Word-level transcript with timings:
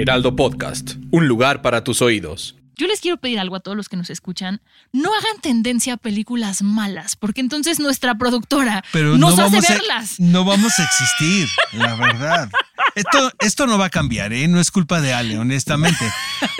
Heraldo 0.00 0.34
Podcast, 0.34 0.92
un 1.10 1.28
lugar 1.28 1.60
para 1.60 1.84
tus 1.84 2.00
oídos. 2.00 2.56
Yo 2.78 2.86
les 2.86 3.00
quiero 3.00 3.18
pedir 3.18 3.38
algo 3.38 3.56
a 3.56 3.60
todos 3.60 3.76
los 3.76 3.90
que 3.90 3.98
nos 3.98 4.08
escuchan. 4.08 4.62
No 4.94 5.10
hagan 5.14 5.42
tendencia 5.42 5.92
a 5.92 5.96
películas 5.98 6.62
malas, 6.62 7.16
porque 7.16 7.42
entonces 7.42 7.78
nuestra 7.78 8.16
productora 8.16 8.82
Pero 8.94 9.18
nos 9.18 9.36
no 9.36 9.44
hace 9.44 9.56
vamos 9.56 9.68
a- 9.68 9.74
verlas. 9.74 10.18
no 10.18 10.44
vamos 10.46 10.72
a 10.78 10.84
existir, 10.84 11.48
la 11.74 11.94
verdad. 11.96 12.50
Esto, 12.94 13.30
esto 13.40 13.66
no 13.66 13.76
va 13.76 13.84
a 13.86 13.90
cambiar, 13.90 14.32
¿eh? 14.32 14.48
No 14.48 14.58
es 14.58 14.70
culpa 14.70 15.02
de 15.02 15.12
Ale, 15.12 15.38
honestamente. 15.38 16.10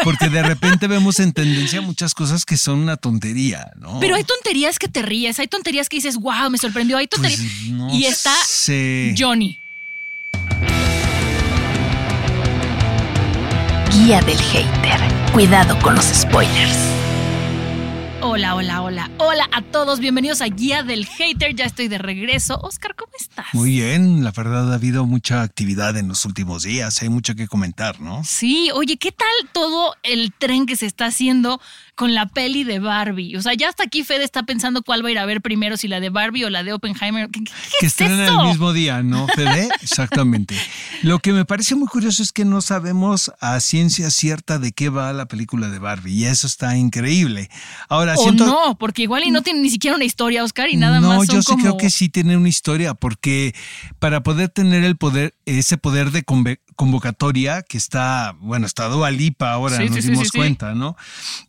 Porque 0.04 0.28
de 0.28 0.42
repente 0.42 0.86
vemos 0.86 1.18
en 1.18 1.32
tendencia 1.32 1.80
muchas 1.80 2.12
cosas 2.12 2.44
que 2.44 2.58
son 2.58 2.80
una 2.80 2.98
tontería, 2.98 3.70
¿no? 3.76 3.98
Pero 4.00 4.16
hay 4.16 4.24
tonterías 4.24 4.78
que 4.78 4.88
te 4.88 5.00
ríes, 5.00 5.38
hay 5.38 5.48
tonterías 5.48 5.88
que 5.88 5.96
dices, 5.96 6.18
wow, 6.18 6.50
me 6.50 6.58
sorprendió, 6.58 6.98
hay 6.98 7.06
Pues, 7.06 7.22
tonterías. 7.38 7.68
no 7.70 7.94
y 7.94 8.04
está 8.04 8.34
sé. 8.46 9.14
Johnny. 9.18 9.58
Guía 14.02 14.22
del 14.22 14.38
hater. 14.38 14.98
Cuidado 15.30 15.78
con 15.80 15.94
los 15.94 16.06
spoilers. 16.06 16.78
Hola, 18.22 18.54
hola, 18.54 18.80
hola, 18.80 19.10
hola 19.18 19.48
a 19.52 19.60
todos, 19.60 20.00
bienvenidos 20.00 20.40
a 20.40 20.46
Guía 20.46 20.82
del 20.82 21.04
Hater, 21.04 21.54
ya 21.54 21.66
estoy 21.66 21.88
de 21.88 21.98
regreso. 21.98 22.58
Oscar, 22.62 22.94
¿cómo 22.94 23.12
estás? 23.18 23.46
Muy 23.52 23.70
bien, 23.70 24.24
la 24.24 24.30
verdad 24.30 24.72
ha 24.72 24.76
habido 24.76 25.04
mucha 25.04 25.42
actividad 25.42 25.98
en 25.98 26.08
los 26.08 26.24
últimos 26.24 26.62
días, 26.62 27.02
hay 27.02 27.10
mucho 27.10 27.34
que 27.34 27.46
comentar, 27.46 28.00
¿no? 28.00 28.22
Sí, 28.24 28.70
oye, 28.72 28.96
¿qué 28.96 29.12
tal 29.12 29.28
todo 29.52 29.94
el 30.02 30.32
tren 30.32 30.64
que 30.64 30.76
se 30.76 30.86
está 30.86 31.06
haciendo 31.06 31.60
con 32.00 32.14
la 32.14 32.24
peli 32.24 32.64
de 32.64 32.78
Barbie? 32.78 33.36
O 33.36 33.42
sea, 33.42 33.52
ya 33.52 33.68
hasta 33.68 33.84
aquí 33.84 34.04
Fede 34.04 34.24
está 34.24 34.44
pensando 34.44 34.82
cuál 34.82 35.04
va 35.04 35.08
a 35.08 35.12
ir 35.12 35.18
a 35.18 35.26
ver 35.26 35.42
primero, 35.42 35.76
si 35.76 35.86
la 35.86 36.00
de 36.00 36.08
Barbie 36.08 36.44
o 36.46 36.50
la 36.50 36.62
de 36.62 36.72
Oppenheimer. 36.72 37.28
¿Qué, 37.28 37.40
qué- 37.44 37.50
qué 37.52 37.76
que 37.80 37.86
es 37.86 37.92
estrenan 37.92 38.20
eso? 38.20 38.40
el 38.40 38.48
mismo 38.48 38.72
día, 38.72 39.02
¿no, 39.02 39.28
Fede? 39.28 39.68
Exactamente. 39.82 40.56
Lo 41.02 41.18
que 41.18 41.34
me 41.34 41.44
parece 41.44 41.74
muy 41.74 41.88
curioso 41.88 42.22
es 42.22 42.32
que 42.32 42.46
no 42.46 42.62
sabemos 42.62 43.30
a 43.40 43.60
ciencia 43.60 44.08
cierta 44.10 44.58
de 44.58 44.72
qué 44.72 44.88
va 44.88 45.12
la 45.12 45.26
película 45.26 45.68
de 45.68 45.78
Barbie 45.78 46.14
y 46.14 46.24
eso 46.24 46.46
está 46.46 46.74
increíble. 46.78 47.50
Ahora, 47.90 48.14
O 48.16 48.22
siento... 48.22 48.46
no, 48.46 48.78
porque 48.78 49.02
igual 49.02 49.24
y 49.24 49.30
no 49.30 49.42
tiene 49.42 49.60
ni 49.60 49.68
siquiera 49.68 49.94
una 49.96 50.06
historia, 50.06 50.42
Oscar, 50.42 50.70
y 50.70 50.76
nada 50.78 51.00
no, 51.00 51.08
más 51.08 51.26
son 51.26 51.36
yo 51.36 51.42
sí 51.42 51.46
como... 51.48 51.62
creo 51.62 51.76
que 51.76 51.90
sí 51.90 52.08
tiene 52.08 52.36
una 52.36 52.48
historia, 52.48 52.94
porque 52.94 53.54
para 53.98 54.22
poder 54.22 54.48
tener 54.48 54.84
el 54.84 54.96
poder, 54.96 55.34
ese 55.44 55.76
poder 55.76 56.12
de 56.12 56.24
conve- 56.24 56.60
convocatoria 56.80 57.60
que 57.60 57.76
está, 57.76 58.34
bueno, 58.40 58.64
está 58.64 58.88
Dua 58.88 59.10
Lipa 59.10 59.52
ahora, 59.52 59.76
Sí, 59.76 59.90
nos 59.90 60.02
sí, 60.02 60.10
dimos 60.10 60.28
sí. 60.28 60.38
cuenta, 60.38 60.74
¿no? 60.74 60.96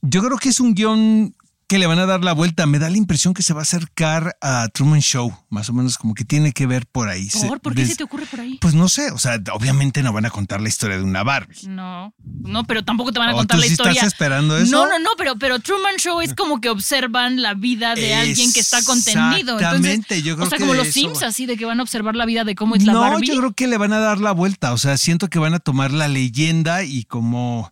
Yo 0.01 0.21
creo 0.21 0.38
que 0.38 0.49
es 0.49 0.59
un 0.59 0.73
guion 0.73 1.33
que 1.72 1.80
le 1.80 1.88
van 1.88 2.00
a 2.00 2.05
dar 2.05 2.22
la 2.22 2.33
vuelta. 2.33 2.66
Me 2.66 2.80
da 2.80 2.89
la 2.89 2.97
impresión 2.97 3.33
que 3.33 3.44
se 3.44 3.53
va 3.53 3.61
a 3.61 3.64
acercar 3.64 4.36
a 4.41 4.67
Truman 4.73 5.00
Show, 5.00 5.33
más 5.50 5.69
o 5.69 5.73
menos 5.73 5.97
como 5.97 6.13
que 6.13 6.25
tiene 6.25 6.52
que 6.52 6.67
ver 6.67 6.86
por 6.86 7.08
ahí. 7.08 7.30
¿Por? 7.47 7.61
¿Por 7.61 7.73
qué 7.73 7.80
des- 7.83 7.91
se 7.91 7.95
te 7.95 8.03
ocurre 8.03 8.25
por 8.25 8.41
ahí? 8.41 8.58
Pues 8.59 8.73
no 8.73 8.89
sé, 8.89 9.09
o 9.11 9.17
sea, 9.17 9.39
obviamente 9.53 10.03
no 10.03 10.11
van 10.11 10.25
a 10.25 10.30
contar 10.31 10.59
la 10.59 10.67
historia 10.67 10.97
de 10.97 11.03
una 11.03 11.23
Barbie. 11.23 11.55
No, 11.69 12.13
no, 12.44 12.66
pero 12.66 12.83
tampoco 12.83 13.13
te 13.13 13.19
van 13.19 13.30
a 13.30 13.33
¿O 13.36 13.38
contar 13.38 13.55
tú 13.58 13.61
la 13.61 13.67
sí 13.67 13.72
estás 13.72 13.88
historia. 13.94 14.05
esperando 14.05 14.58
eso? 14.58 14.69
No, 14.69 14.86
no, 14.86 15.00
no, 15.00 15.11
pero, 15.17 15.38
pero 15.38 15.59
Truman 15.59 15.95
Show 15.95 16.19
es 16.19 16.34
como 16.35 16.59
que 16.59 16.68
observan 16.69 17.41
la 17.41 17.53
vida 17.53 17.95
de 17.95 18.16
alguien 18.16 18.51
que 18.51 18.59
está 18.59 18.84
contenido. 18.84 19.57
Entonces, 19.57 19.62
Exactamente, 19.62 20.22
yo 20.24 20.35
creo 20.35 20.47
o 20.47 20.50
sea, 20.50 20.57
que 20.57 20.63
como 20.66 20.74
los 20.74 20.90
Sims, 20.90 21.24
va. 21.24 21.28
así 21.28 21.45
de 21.45 21.56
que 21.56 21.63
van 21.63 21.79
a 21.79 21.84
observar 21.84 22.18
la 22.18 22.25
vida 22.25 22.44
de 22.44 22.53
cómo 22.53 22.75
es 22.75 22.84
la 22.84 22.91
no, 22.91 23.00
Barbie. 23.00 23.28
yo 23.28 23.38
creo 23.38 23.53
que 23.53 23.68
le 23.68 23.78
van 23.78 23.94
a 23.94 24.00
dar 24.00 24.19
la 24.19 24.34
vuelta. 24.34 24.74
O 24.74 24.78
sea, 24.78 24.97
siento 24.97 25.29
que 25.29 25.40
van 25.40 25.53
a 25.53 25.59
tomar 25.59 25.91
la 25.94 26.09
leyenda 26.09 26.84
y 26.84 27.06
como 27.06 27.72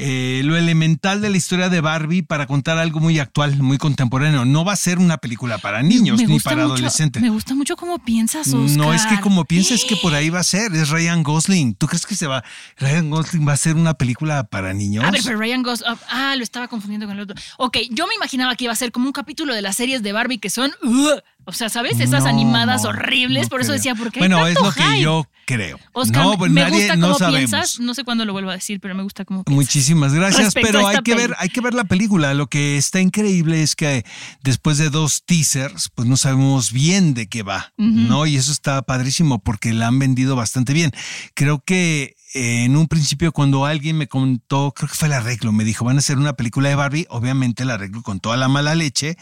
eh, 0.00 0.42
lo 0.44 0.56
elemental 0.56 1.20
de 1.20 1.28
la 1.28 1.36
historia 1.36 1.68
de 1.68 1.80
Barbie 1.80 2.22
para 2.22 2.46
contar 2.46 2.78
algo 2.78 3.00
muy 3.00 3.18
actual, 3.18 3.56
muy 3.60 3.78
contemporáneo. 3.78 4.44
No 4.44 4.64
va 4.64 4.72
a 4.72 4.76
ser 4.76 4.98
una 4.98 5.18
película 5.18 5.58
para 5.58 5.82
niños 5.82 6.20
ni 6.22 6.38
para 6.38 6.62
mucho- 6.62 6.74
adolescentes. 6.74 7.20
Me 7.20 7.30
gusta 7.30 7.54
mucho 7.56 7.76
cómo 7.76 7.98
piensas, 7.98 8.46
Oscar. 8.54 8.76
No 8.76 8.94
es 8.94 9.04
que 9.06 9.18
como 9.20 9.44
piensas 9.44 9.84
que 9.84 9.96
por 9.96 10.14
ahí 10.14 10.30
va 10.30 10.38
a 10.40 10.44
ser, 10.44 10.72
es 10.74 10.90
Ryan 10.90 11.22
Gosling. 11.24 11.74
¿Tú 11.74 11.88
crees 11.88 12.06
que 12.06 12.14
se 12.14 12.26
va, 12.28 12.44
Ryan 12.78 13.10
Gosling 13.10 13.46
va 13.48 13.54
a 13.54 13.56
ser 13.56 13.74
una 13.74 13.94
película 13.94 14.44
para 14.44 14.72
niños? 14.72 15.04
A 15.04 15.10
ver, 15.10 15.20
pero 15.24 15.36
Ryan 15.38 15.62
Gosling. 15.62 15.96
Ah, 16.08 16.34
lo 16.36 16.42
estaba 16.44 16.68
confundiendo 16.68 17.06
con 17.06 17.16
el 17.16 17.22
otro. 17.22 17.36
Ok, 17.58 17.78
yo 17.90 18.06
me 18.06 18.14
imaginaba 18.14 18.54
que 18.54 18.64
iba 18.64 18.72
a 18.72 18.76
ser 18.76 18.92
como 18.92 19.06
un 19.06 19.12
capítulo 19.12 19.52
de 19.54 19.62
las 19.62 19.76
series 19.76 20.02
de 20.02 20.12
Barbie 20.12 20.38
que 20.38 20.50
son. 20.50 20.70
"Ugh". 20.84 21.20
O 21.48 21.52
sea, 21.52 21.68
¿sabes? 21.70 21.98
Esas 21.98 22.24
No, 22.24 22.28
animadas 22.28 22.82
no, 22.84 22.90
horribles. 22.90 23.44
no 23.44 23.48
por 23.48 23.60
eso 23.62 23.68
creo. 23.68 23.76
decía, 23.78 23.94
¿por 23.94 24.12
qué? 24.12 24.20
hay 24.20 24.28
Bueno, 24.28 24.46
es 24.46 24.54
tanto 24.54 24.68
lo 24.68 24.74
que 24.74 25.00
yo 25.00 25.26
creo. 25.46 25.78
Oscar, 25.94 26.22
no, 26.24 26.36
pues 26.36 26.52
me 26.52 26.60
nadie, 26.60 26.76
gusta 26.80 26.96
no 26.96 27.06
cómo 27.06 27.18
sabemos. 27.18 27.38
piensas. 27.50 27.80
No 27.80 27.94
sé 27.94 28.04
cuándo 28.04 28.26
lo 28.26 28.34
vuelvo 28.34 28.50
a 28.50 28.52
decir, 28.52 28.80
pero 28.80 28.94
me 28.94 29.02
gusta 29.02 29.24
cómo 29.24 29.44
piensas. 29.44 29.64
Muchísimas 29.64 30.12
gracias, 30.12 30.44
Respecto 30.54 30.68
pero 30.68 30.86
hay 30.86 30.96
que 30.98 31.14
peli. 31.14 31.26
ver, 31.28 31.36
hay 31.38 31.48
que 31.48 31.60
ver 31.62 31.72
la 31.72 31.84
película. 31.84 32.34
Lo 32.34 32.48
que 32.48 32.76
está 32.76 33.00
increíble 33.00 33.62
es 33.62 33.74
que 33.74 34.04
después 34.42 34.76
de 34.76 34.90
dos 34.90 35.22
teasers, 35.24 35.90
pues 35.94 36.06
no 36.06 36.18
sabemos 36.18 36.70
bien 36.70 37.14
de 37.14 37.28
qué 37.28 37.42
va, 37.42 37.72
¿no? 37.78 38.26
Y 38.26 38.36
eso 38.36 38.52
está 38.52 38.82
padrísimo 38.82 39.38
porque 39.38 39.72
la 39.72 39.86
han 39.86 39.98
vendido 39.98 40.36
bastante 40.36 40.74
bien. 40.74 40.92
Creo 41.34 41.62
que 41.64 42.14
eh, 42.34 42.64
en 42.64 42.76
un 42.76 42.88
principio 42.88 43.32
cuando 43.32 43.64
alguien 43.64 43.96
me 43.96 44.08
contó, 44.08 44.72
creo 44.74 44.88
que 44.88 44.94
fue 44.94 45.08
el 45.08 45.14
arreglo, 45.14 45.52
me 45.52 45.64
dijo, 45.64 45.84
van 45.84 45.96
a 45.96 46.00
hacer 46.00 46.18
una 46.18 46.34
película 46.34 46.68
de 46.68 46.74
Barbie, 46.74 47.06
obviamente 47.08 47.62
el 47.62 47.70
arreglo 47.70 48.02
con 48.02 48.20
toda 48.20 48.36
la 48.36 48.48
mala 48.48 48.74
leche, 48.74 49.16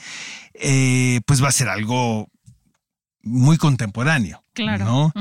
eh, 0.55 1.21
pues 1.27 1.43
va 1.43 1.49
a 1.49 1.53
ser 1.53 1.69
algo 1.69 2.28
muy 3.22 3.56
contemporáneo. 3.59 4.43
Claro. 4.55 4.84
¿no? 4.84 5.12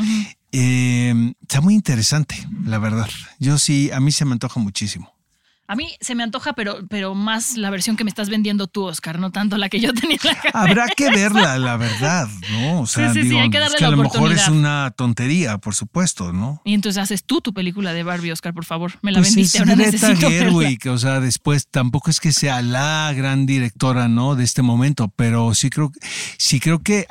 Eh, 0.52 1.34
está 1.42 1.62
muy 1.62 1.74
interesante, 1.74 2.36
la 2.64 2.80
verdad. 2.80 3.10
Yo 3.40 3.58
sí, 3.58 3.92
a 3.92 4.00
mí 4.00 4.12
se 4.12 4.26
me 4.26 4.32
antoja 4.32 4.60
muchísimo. 4.60 5.15
A 5.68 5.76
mí 5.76 5.96
se 6.00 6.14
me 6.14 6.22
antoja, 6.22 6.54
pero, 6.54 6.86
pero 6.90 7.16
más 7.16 7.58
la 7.58 7.72
versión 7.72 7.98
que 7.98 8.04
me 8.04 8.10
estás 8.10 8.30
vendiendo 8.30 8.68
tú, 8.68 8.84
Oscar, 8.84 9.18
no 9.20 9.32
tanto 9.32 9.58
la 9.58 9.68
que 9.68 9.80
yo 9.80 9.94
tenía 9.94 10.18
en 10.22 10.28
la 10.28 10.36
cabeza. 10.36 10.60
Habrá 10.62 10.88
que 10.96 11.10
verla, 11.10 11.58
la 11.58 11.76
verdad, 11.76 12.28
¿no? 12.52 12.82
O 12.82 12.86
sea, 12.86 13.08
Sí, 13.10 13.16
sí, 13.16 13.22
sí, 13.24 13.30
digo, 13.30 13.42
hay 13.42 13.50
que 13.50 13.58
darle 13.58 13.74
es 13.74 13.80
que 13.80 13.82
la 13.84 13.88
a 13.88 13.92
lo 13.92 14.04
mejor 14.04 14.32
es 14.32 14.48
una 14.48 14.94
tontería, 14.96 15.58
por 15.58 15.74
supuesto, 15.74 16.32
¿no? 16.32 16.62
Y 16.66 16.76
entonces 16.76 17.02
haces 17.02 17.24
tú 17.24 17.42
tu 17.42 17.54
película 17.54 17.94
de 17.94 18.04
Barbie, 18.04 18.32
Oscar, 18.32 18.54
por 18.54 18.66
favor. 18.66 18.94
Me 19.02 19.12
la 19.12 19.20
Pues 19.20 19.30
vendiste, 19.30 19.58
es 19.58 19.62
ahora 19.62 19.76
Greta 19.76 19.92
necesito 19.92 20.30
verla. 20.30 20.46
Gerwig, 20.46 20.88
o 20.88 20.98
sea, 21.00 21.20
después 21.20 21.68
tampoco 21.68 22.12
es 22.12 22.20
que 22.20 22.32
sea 22.32 22.62
la 22.62 23.12
gran 23.16 23.48
directora, 23.48 24.08
¿no? 24.08 24.36
De 24.36 24.44
este 24.44 24.62
momento, 24.62 25.12
pero 25.16 25.56
sí 25.56 25.72
creo, 25.72 25.92
sí 26.38 26.60
creo 26.60 26.84
que 26.84 27.08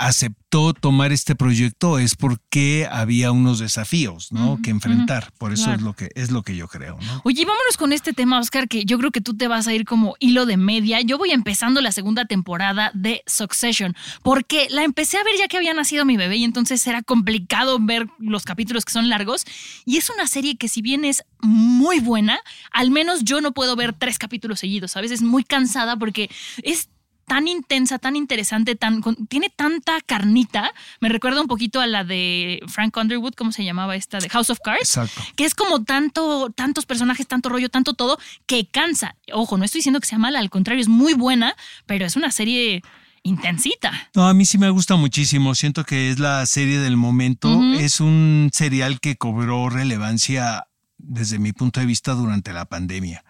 tomar 0.54 1.12
este 1.12 1.34
proyecto 1.34 1.98
es 1.98 2.14
porque 2.14 2.86
había 2.90 3.32
unos 3.32 3.58
desafíos, 3.58 4.30
¿no? 4.30 4.58
que 4.62 4.70
enfrentar. 4.70 5.32
Por 5.36 5.52
eso 5.52 5.64
claro. 5.64 5.78
es 5.78 5.82
lo 5.82 5.92
que 5.94 6.10
es 6.14 6.30
lo 6.30 6.42
que 6.42 6.54
yo 6.54 6.68
creo, 6.68 6.96
¿no? 7.00 7.22
Oye, 7.24 7.44
vámonos 7.44 7.76
con 7.76 7.92
este 7.92 8.12
tema, 8.12 8.38
Oscar, 8.38 8.68
que 8.68 8.84
yo 8.84 8.96
creo 8.98 9.10
que 9.10 9.20
tú 9.20 9.36
te 9.36 9.48
vas 9.48 9.66
a 9.66 9.74
ir 9.74 9.84
como 9.84 10.14
hilo 10.20 10.46
de 10.46 10.56
media. 10.56 11.00
Yo 11.00 11.18
voy 11.18 11.32
empezando 11.32 11.80
la 11.80 11.90
segunda 11.90 12.24
temporada 12.24 12.92
de 12.94 13.22
Succession, 13.26 13.96
porque 14.22 14.68
la 14.70 14.84
empecé 14.84 15.18
a 15.18 15.24
ver 15.24 15.34
ya 15.38 15.48
que 15.48 15.56
había 15.56 15.74
nacido 15.74 16.04
mi 16.04 16.16
bebé 16.16 16.36
y 16.36 16.44
entonces 16.44 16.86
era 16.86 17.02
complicado 17.02 17.78
ver 17.80 18.06
los 18.18 18.44
capítulos 18.44 18.84
que 18.84 18.92
son 18.92 19.08
largos. 19.08 19.44
Y 19.84 19.96
es 19.96 20.08
una 20.08 20.28
serie 20.28 20.56
que 20.56 20.68
si 20.68 20.82
bien 20.82 21.04
es 21.04 21.24
muy 21.40 21.98
buena, 21.98 22.38
al 22.70 22.92
menos 22.92 23.24
yo 23.24 23.40
no 23.40 23.52
puedo 23.52 23.74
ver 23.74 23.92
tres 23.92 24.18
capítulos 24.18 24.60
seguidos, 24.60 24.92
¿sabes? 24.92 25.10
Es 25.10 25.22
muy 25.22 25.42
cansada 25.42 25.96
porque 25.96 26.30
es 26.62 26.88
tan 27.26 27.48
intensa, 27.48 27.98
tan 27.98 28.16
interesante, 28.16 28.74
tan 28.76 29.00
con- 29.00 29.26
tiene 29.26 29.50
tanta 29.54 30.00
carnita. 30.04 30.72
Me 31.00 31.08
recuerda 31.08 31.40
un 31.40 31.46
poquito 31.46 31.80
a 31.80 31.86
la 31.86 32.04
de 32.04 32.60
Frank 32.68 32.96
Underwood, 32.96 33.34
¿cómo 33.34 33.52
se 33.52 33.64
llamaba 33.64 33.96
esta? 33.96 34.18
De 34.18 34.28
House 34.28 34.50
of 34.50 34.58
Cards. 34.62 34.80
Exacto. 34.96 35.20
Que 35.36 35.44
es 35.44 35.54
como 35.54 35.84
tanto, 35.84 36.50
tantos 36.54 36.86
personajes, 36.86 37.26
tanto 37.26 37.48
rollo, 37.48 37.68
tanto 37.68 37.94
todo, 37.94 38.18
que 38.46 38.66
cansa. 38.66 39.16
Ojo, 39.32 39.56
no 39.58 39.64
estoy 39.64 39.80
diciendo 39.80 40.00
que 40.00 40.06
sea 40.06 40.18
mala, 40.18 40.38
al 40.38 40.50
contrario, 40.50 40.80
es 40.82 40.88
muy 40.88 41.14
buena, 41.14 41.54
pero 41.86 42.04
es 42.06 42.16
una 42.16 42.30
serie 42.30 42.82
intensita. 43.22 44.10
No, 44.14 44.28
a 44.28 44.34
mí 44.34 44.44
sí 44.44 44.58
me 44.58 44.68
gusta 44.70 44.96
muchísimo. 44.96 45.54
Siento 45.54 45.84
que 45.84 46.10
es 46.10 46.18
la 46.18 46.44
serie 46.46 46.78
del 46.78 46.96
momento. 46.96 47.62
Es 47.74 48.00
un 48.00 48.50
serial 48.52 49.00
que 49.00 49.16
cobró 49.16 49.70
relevancia 49.70 50.66
desde 50.98 51.38
mi 51.38 51.52
punto 51.52 51.80
de 51.80 51.86
vista 51.86 52.12
durante 52.12 52.52
la 52.52 52.66
pandemia. 52.66 53.24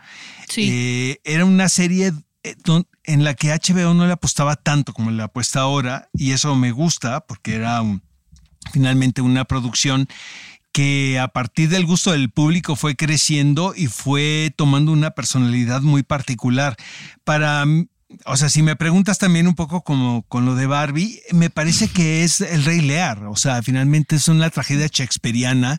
Sí. 0.48 0.68
Eh, 0.68 1.20
era 1.24 1.44
una 1.44 1.68
serie 1.68 2.12
en 3.04 3.24
la 3.24 3.34
que 3.34 3.48
HBO 3.52 3.94
no 3.94 4.06
le 4.06 4.12
apostaba 4.12 4.56
tanto 4.56 4.92
como 4.92 5.10
le 5.10 5.22
apuesta 5.22 5.60
ahora 5.60 6.08
y 6.12 6.32
eso 6.32 6.54
me 6.54 6.70
gusta 6.72 7.20
porque 7.26 7.54
era 7.56 7.80
un- 7.82 8.02
finalmente 8.72 9.20
una 9.22 9.44
producción 9.44 10.08
que 10.72 11.18
a 11.20 11.28
partir 11.28 11.68
del 11.68 11.86
gusto 11.86 12.12
del 12.12 12.30
público 12.30 12.74
fue 12.76 12.96
creciendo 12.96 13.74
y 13.76 13.86
fue 13.86 14.52
tomando 14.56 14.90
una 14.92 15.12
personalidad 15.12 15.82
muy 15.82 16.02
particular. 16.02 16.76
Para 17.22 17.64
o 18.26 18.36
sea, 18.36 18.48
si 18.48 18.62
me 18.62 18.76
preguntas 18.76 19.18
también 19.18 19.48
un 19.48 19.54
poco 19.54 19.82
como 19.82 20.22
con 20.28 20.44
lo 20.44 20.54
de 20.54 20.66
Barbie, 20.66 21.20
me 21.32 21.50
parece 21.50 21.88
que 21.88 22.22
es 22.24 22.40
el 22.40 22.64
Rey 22.64 22.80
Lear. 22.80 23.24
O 23.26 23.34
sea, 23.36 23.60
finalmente 23.62 24.16
es 24.16 24.28
una 24.28 24.50
tragedia 24.50 24.86
shakespeariana. 24.90 25.78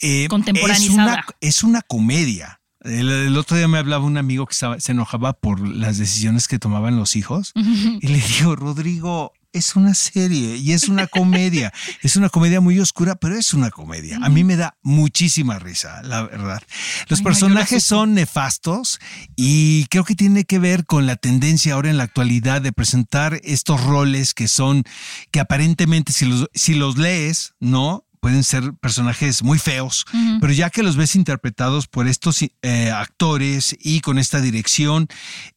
Eh, 0.00 0.26
Contemporaneizada. 0.28 1.24
Es 1.40 1.62
una, 1.62 1.82
comedia. 1.82 2.60
El, 2.86 3.36
otro 3.36 3.56
día 3.56 3.68
me 3.68 3.78
hablaba 3.78 4.04
un 4.04 4.16
amigo 4.16 4.46
que 4.46 4.54
se 4.54 4.92
enojaba 4.92 5.32
por 5.34 5.66
las 5.66 5.98
decisiones 5.98 6.48
que 6.48 6.58
tomaban 6.58 6.96
los 6.96 7.16
hijos 7.16 7.52
y 7.54 8.06
le 8.06 8.20
digo, 8.20 8.56
Rodrigo, 8.56 9.32
es 9.56 9.74
una 9.74 9.94
serie 9.94 10.56
y 10.56 10.72
es 10.72 10.88
una 10.88 11.06
comedia. 11.06 11.72
es 12.02 12.16
una 12.16 12.28
comedia 12.28 12.60
muy 12.60 12.78
oscura, 12.78 13.16
pero 13.16 13.36
es 13.36 13.54
una 13.54 13.70
comedia. 13.70 14.18
A 14.22 14.28
mí 14.28 14.44
me 14.44 14.56
da 14.56 14.76
muchísima 14.82 15.58
risa, 15.58 16.02
la 16.02 16.22
verdad. 16.22 16.62
Los 17.08 17.22
personajes 17.22 17.82
son 17.82 18.14
nefastos 18.14 19.00
y 19.34 19.86
creo 19.86 20.04
que 20.04 20.14
tiene 20.14 20.44
que 20.44 20.58
ver 20.58 20.84
con 20.84 21.06
la 21.06 21.16
tendencia 21.16 21.74
ahora 21.74 21.90
en 21.90 21.96
la 21.96 22.04
actualidad 22.04 22.60
de 22.60 22.72
presentar 22.72 23.40
estos 23.44 23.82
roles 23.82 24.34
que 24.34 24.48
son, 24.48 24.84
que 25.30 25.40
aparentemente 25.40 26.12
si 26.12 26.26
los, 26.26 26.48
si 26.54 26.74
los 26.74 26.98
lees, 26.98 27.54
¿no? 27.58 28.04
Pueden 28.26 28.42
ser 28.42 28.74
personajes 28.80 29.44
muy 29.44 29.56
feos, 29.56 30.04
pero 30.40 30.52
ya 30.52 30.68
que 30.68 30.82
los 30.82 30.96
ves 30.96 31.14
interpretados 31.14 31.86
por 31.86 32.08
estos 32.08 32.42
eh, 32.42 32.90
actores 32.90 33.76
y 33.78 34.00
con 34.00 34.18
esta 34.18 34.40
dirección, 34.40 35.06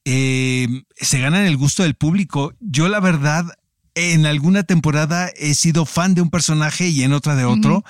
eh, 0.05 0.67
se 0.95 1.19
ganan 1.19 1.47
el 1.47 1.57
gusto 1.57 1.81
del 1.81 1.95
público. 1.95 2.53
Yo 2.59 2.87
la 2.87 2.99
verdad 2.99 3.57
en 3.95 4.27
alguna 4.27 4.61
temporada 4.61 5.31
he 5.35 5.55
sido 5.55 5.87
fan 5.87 6.13
de 6.13 6.21
un 6.21 6.29
personaje 6.29 6.89
y 6.89 7.01
en 7.01 7.13
otra 7.13 7.35
de 7.35 7.45
otro. 7.45 7.83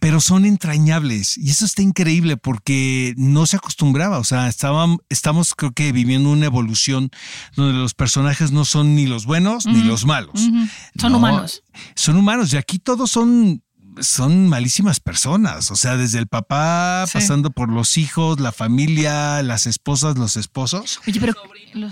Pero 0.00 0.20
son 0.20 0.44
entrañables 0.44 1.38
y 1.38 1.48
eso 1.50 1.64
está 1.64 1.80
increíble 1.80 2.36
porque 2.36 3.14
no 3.16 3.46
se 3.46 3.56
acostumbraba. 3.56 4.18
O 4.18 4.24
sea, 4.24 4.48
estaban, 4.48 4.98
estamos 5.08 5.54
creo 5.54 5.72
que 5.72 5.92
viviendo 5.92 6.30
una 6.30 6.44
evolución 6.44 7.10
donde 7.56 7.72
los 7.72 7.94
personajes 7.94 8.52
no 8.52 8.66
son 8.66 8.94
ni 8.94 9.06
los 9.06 9.24
buenos 9.24 9.64
ni 9.64 9.82
los 9.82 10.04
malos. 10.04 10.50
Son 10.98 11.14
humanos. 11.14 11.62
Son 11.94 12.16
humanos 12.16 12.52
y 12.52 12.58
aquí 12.58 12.78
todos 12.78 13.10
son 13.10 13.62
son 14.00 14.48
malísimas 14.48 15.00
personas, 15.00 15.70
o 15.70 15.76
sea, 15.76 15.96
desde 15.96 16.18
el 16.18 16.26
papá, 16.26 17.04
pasando 17.12 17.50
por 17.50 17.70
los 17.70 17.96
hijos, 17.96 18.40
la 18.40 18.52
familia, 18.52 19.42
las 19.42 19.66
esposas, 19.66 20.16
los 20.16 20.36
esposos. 20.36 21.00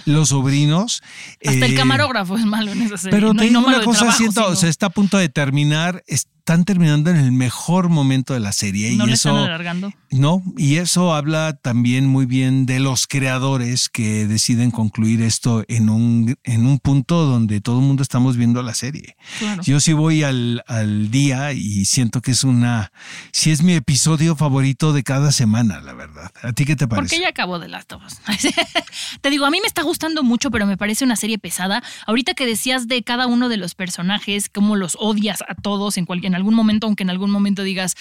los, 0.04 0.28
sobrinos. 0.28 1.02
Hasta 1.44 1.66
el 1.66 1.72
eh, 1.72 1.74
camarógrafo 1.74 2.36
es 2.36 2.44
malo 2.44 2.72
en 2.72 2.82
esa 2.82 2.96
serie. 2.96 3.10
Pero 3.16 3.34
no, 3.34 3.60
una 3.66 3.82
cosa, 3.82 4.12
siento, 4.12 4.46
o 4.46 4.56
sea, 4.56 4.68
está 4.68 4.86
a 4.86 4.90
punto 4.90 5.18
de 5.18 5.28
terminar, 5.28 6.02
están 6.46 6.64
terminando 6.64 7.10
en 7.10 7.16
el 7.16 7.32
mejor 7.32 7.88
momento 7.88 8.32
de 8.32 8.38
la 8.38 8.52
serie. 8.52 8.94
No 8.94 9.02
y 9.02 9.08
le 9.08 9.14
eso, 9.14 9.30
están 9.30 9.46
alargando. 9.46 9.92
No, 10.12 10.44
y 10.56 10.76
eso 10.76 11.12
habla 11.12 11.58
también 11.60 12.06
muy 12.06 12.24
bien 12.24 12.66
de 12.66 12.78
los 12.78 13.08
creadores 13.08 13.88
que 13.88 14.28
deciden 14.28 14.70
concluir 14.70 15.22
esto 15.22 15.64
en 15.66 15.90
un, 15.90 16.36
en 16.44 16.66
un 16.66 16.78
punto 16.78 17.26
donde 17.26 17.60
todo 17.60 17.80
el 17.80 17.84
mundo 17.84 18.04
estamos 18.04 18.36
viendo 18.36 18.62
la 18.62 18.74
serie. 18.74 19.16
Yo 19.64 19.80
sí 19.80 19.92
voy 19.92 20.22
al, 20.22 20.62
al 20.68 21.10
día 21.10 21.52
y 21.52 21.84
siento 21.84 22.22
que 22.22 22.30
es 22.30 22.44
una, 22.44 22.92
sí 23.32 23.50
es 23.50 23.64
mi 23.64 23.72
episodio 23.72 24.36
favorito 24.36 24.92
de 24.92 25.02
cada 25.02 25.32
semana, 25.32 25.80
la 25.80 25.94
verdad. 25.94 26.30
¿A 26.42 26.52
ti 26.52 26.64
qué 26.64 26.76
te 26.76 26.86
parece? 26.86 27.16
Porque 27.16 27.22
ya 27.22 27.30
acabó 27.30 27.58
de 27.58 27.66
Last 27.66 27.92
of 27.92 28.04
Us. 28.06 28.18
te 29.20 29.30
digo, 29.30 29.46
a 29.46 29.50
mí 29.50 29.60
me 29.60 29.66
está 29.66 29.82
gustando 29.82 30.22
mucho, 30.22 30.52
pero 30.52 30.64
me 30.64 30.76
parece 30.76 31.04
una 31.04 31.16
serie 31.16 31.38
pesada. 31.38 31.82
Ahorita 32.06 32.34
que 32.34 32.46
decías 32.46 32.86
de 32.86 33.02
cada 33.02 33.26
uno 33.26 33.48
de 33.48 33.56
los 33.56 33.74
personajes, 33.74 34.48
cómo 34.48 34.76
los 34.76 34.96
odias 35.00 35.42
a 35.48 35.56
todos 35.56 35.98
en 35.98 36.06
cualquier 36.06 36.35
algún 36.36 36.54
momento, 36.54 36.86
aunque 36.86 37.02
en 37.02 37.10
algún 37.10 37.30
momento 37.30 37.62
digas, 37.62 37.96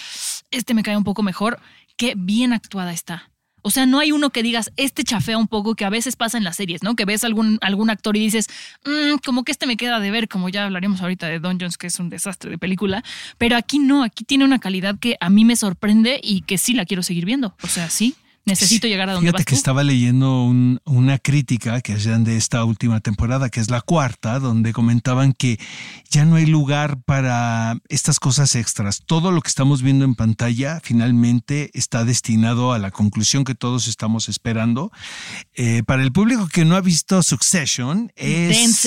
este 0.50 0.74
me 0.74 0.82
cae 0.82 0.96
un 0.96 1.04
poco 1.04 1.22
mejor, 1.22 1.58
qué 1.96 2.14
bien 2.16 2.52
actuada 2.52 2.92
está. 2.92 3.30
O 3.62 3.70
sea, 3.70 3.84
no 3.84 3.98
hay 3.98 4.12
uno 4.12 4.30
que 4.30 4.44
digas, 4.44 4.70
este 4.76 5.02
chafea 5.02 5.36
un 5.36 5.48
poco, 5.48 5.74
que 5.74 5.84
a 5.84 5.90
veces 5.90 6.14
pasa 6.14 6.38
en 6.38 6.44
las 6.44 6.54
series, 6.54 6.84
¿no? 6.84 6.94
Que 6.94 7.04
ves 7.04 7.24
algún, 7.24 7.58
algún 7.62 7.90
actor 7.90 8.16
y 8.16 8.20
dices, 8.20 8.46
mm, 8.84 9.16
como 9.24 9.42
que 9.42 9.50
este 9.50 9.66
me 9.66 9.76
queda 9.76 9.98
de 9.98 10.12
ver, 10.12 10.28
como 10.28 10.48
ya 10.48 10.66
hablaremos 10.66 11.00
ahorita 11.00 11.26
de 11.26 11.40
Don 11.40 11.58
Jones, 11.58 11.76
que 11.76 11.88
es 11.88 11.98
un 11.98 12.08
desastre 12.08 12.48
de 12.48 12.58
película. 12.58 13.02
Pero 13.38 13.56
aquí 13.56 13.80
no, 13.80 14.04
aquí 14.04 14.22
tiene 14.22 14.44
una 14.44 14.60
calidad 14.60 14.96
que 15.00 15.16
a 15.18 15.30
mí 15.30 15.44
me 15.44 15.56
sorprende 15.56 16.20
y 16.22 16.42
que 16.42 16.58
sí 16.58 16.74
la 16.74 16.84
quiero 16.84 17.02
seguir 17.02 17.24
viendo. 17.24 17.56
O 17.60 17.66
sea, 17.66 17.90
sí. 17.90 18.14
Necesito 18.46 18.86
llegar 18.86 19.10
a 19.10 19.14
donde 19.14 19.28
Fíjate 19.28 19.44
que 19.44 19.56
estaba 19.56 19.82
leyendo 19.82 20.44
una 20.84 21.18
crítica 21.18 21.80
que 21.80 21.94
hacían 21.94 22.22
de 22.22 22.36
esta 22.36 22.64
última 22.64 23.00
temporada, 23.00 23.50
que 23.50 23.58
es 23.58 23.70
la 23.70 23.80
cuarta, 23.80 24.38
donde 24.38 24.72
comentaban 24.72 25.32
que 25.32 25.58
ya 26.10 26.24
no 26.24 26.36
hay 26.36 26.46
lugar 26.46 27.02
para 27.02 27.76
estas 27.88 28.20
cosas 28.20 28.54
extras. 28.54 29.02
Todo 29.04 29.32
lo 29.32 29.40
que 29.40 29.48
estamos 29.48 29.82
viendo 29.82 30.04
en 30.04 30.14
pantalla 30.14 30.80
finalmente 30.80 31.72
está 31.74 32.04
destinado 32.04 32.72
a 32.72 32.78
la 32.78 32.92
conclusión 32.92 33.42
que 33.42 33.56
todos 33.56 33.88
estamos 33.88 34.28
esperando. 34.28 34.92
Eh, 35.54 35.82
para 35.84 36.04
el 36.04 36.12
público 36.12 36.46
que 36.46 36.64
no 36.64 36.76
ha 36.76 36.80
visto 36.80 37.24
Succession, 37.24 38.12
es, 38.14 38.86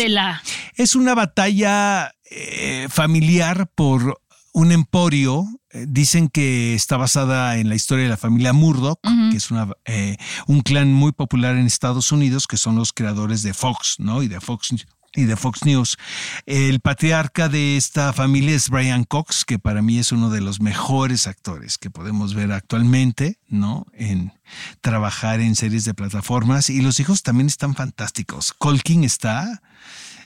es 0.78 0.96
una 0.96 1.16
batalla 1.16 2.14
eh, 2.32 2.88
familiar 2.90 3.68
por 3.76 4.22
un 4.54 4.72
emporio 4.72 5.46
eh, 5.72 5.86
dicen 5.88 6.30
que 6.30 6.74
está 6.74 6.98
basada 6.98 7.58
en 7.58 7.70
la 7.70 7.76
historia 7.76 8.06
de 8.06 8.10
la 8.10 8.18
familia 8.18 8.54
Murdoch, 8.54 9.00
que 9.32 9.38
es 9.38 9.52
una, 9.52 9.70
eh, 9.86 10.18
un 10.48 10.62
clan 10.62 10.92
muy 10.92 11.12
popular 11.12 11.56
en 11.56 11.66
Estados 11.66 12.12
Unidos, 12.12 12.48
que 12.48 12.58
son 12.58 12.76
los 12.76 12.92
creadores 12.92 13.44
de 13.44 13.54
Fox, 13.54 13.96
¿no? 14.00 14.24
Y 14.24 14.28
de 14.28 14.42
Fox 14.42 14.74
y 15.16 15.26
de 15.26 15.36
Fox 15.36 15.66
News. 15.66 15.98
El 16.46 16.80
patriarca 16.80 17.50
de 17.50 17.78
esta 17.78 18.14
familia 18.14 18.56
es 18.56 18.70
Brian 18.70 19.04
Cox, 19.04 19.46
que 19.46 19.60
para 19.60 19.82
mí 19.82 20.00
es 20.00 20.12
uno 20.12 20.30
de 20.30 20.42
los 20.42 20.60
mejores 20.60 21.28
actores 21.28 21.78
que 21.78 21.90
podemos 21.90 22.34
ver 22.34 22.52
actualmente, 22.52 23.40
¿no? 23.48 23.86
En 23.94 24.34
trabajar 24.82 25.40
en 25.40 25.56
series 25.56 25.86
de 25.86 25.94
plataformas. 25.94 26.70
Y 26.70 26.82
los 26.82 27.00
hijos 27.00 27.24
también 27.24 27.48
están 27.48 27.76
fantásticos. 27.76 28.54
Colkin 28.54 29.04
está 29.04 29.62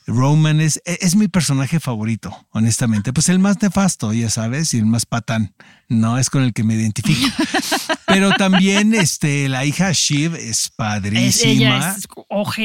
Roman 0.06 0.62
es, 0.62 0.82
e, 0.86 0.98
es 1.02 1.16
mi 1.16 1.28
personaje 1.28 1.80
favorito, 1.80 2.48
honestamente. 2.52 3.14
Pues 3.14 3.30
el 3.30 3.40
más 3.40 3.62
nefasto, 3.62 4.14
ya 4.14 4.30
sabes, 4.30 4.74
y 4.74 4.80
el 4.80 4.86
más 4.86 5.06
patán. 5.06 5.54
No 5.90 6.18
es 6.18 6.30
con 6.30 6.44
el 6.44 6.54
que 6.54 6.64
me 6.64 6.76
identifico. 6.76 7.28
Pero 8.06 8.32
también 8.32 8.94
este, 8.94 9.50
la 9.50 9.66
hija 9.66 9.92
Shiv 9.92 10.36
es 10.36 10.70
padrísima. 10.70 11.96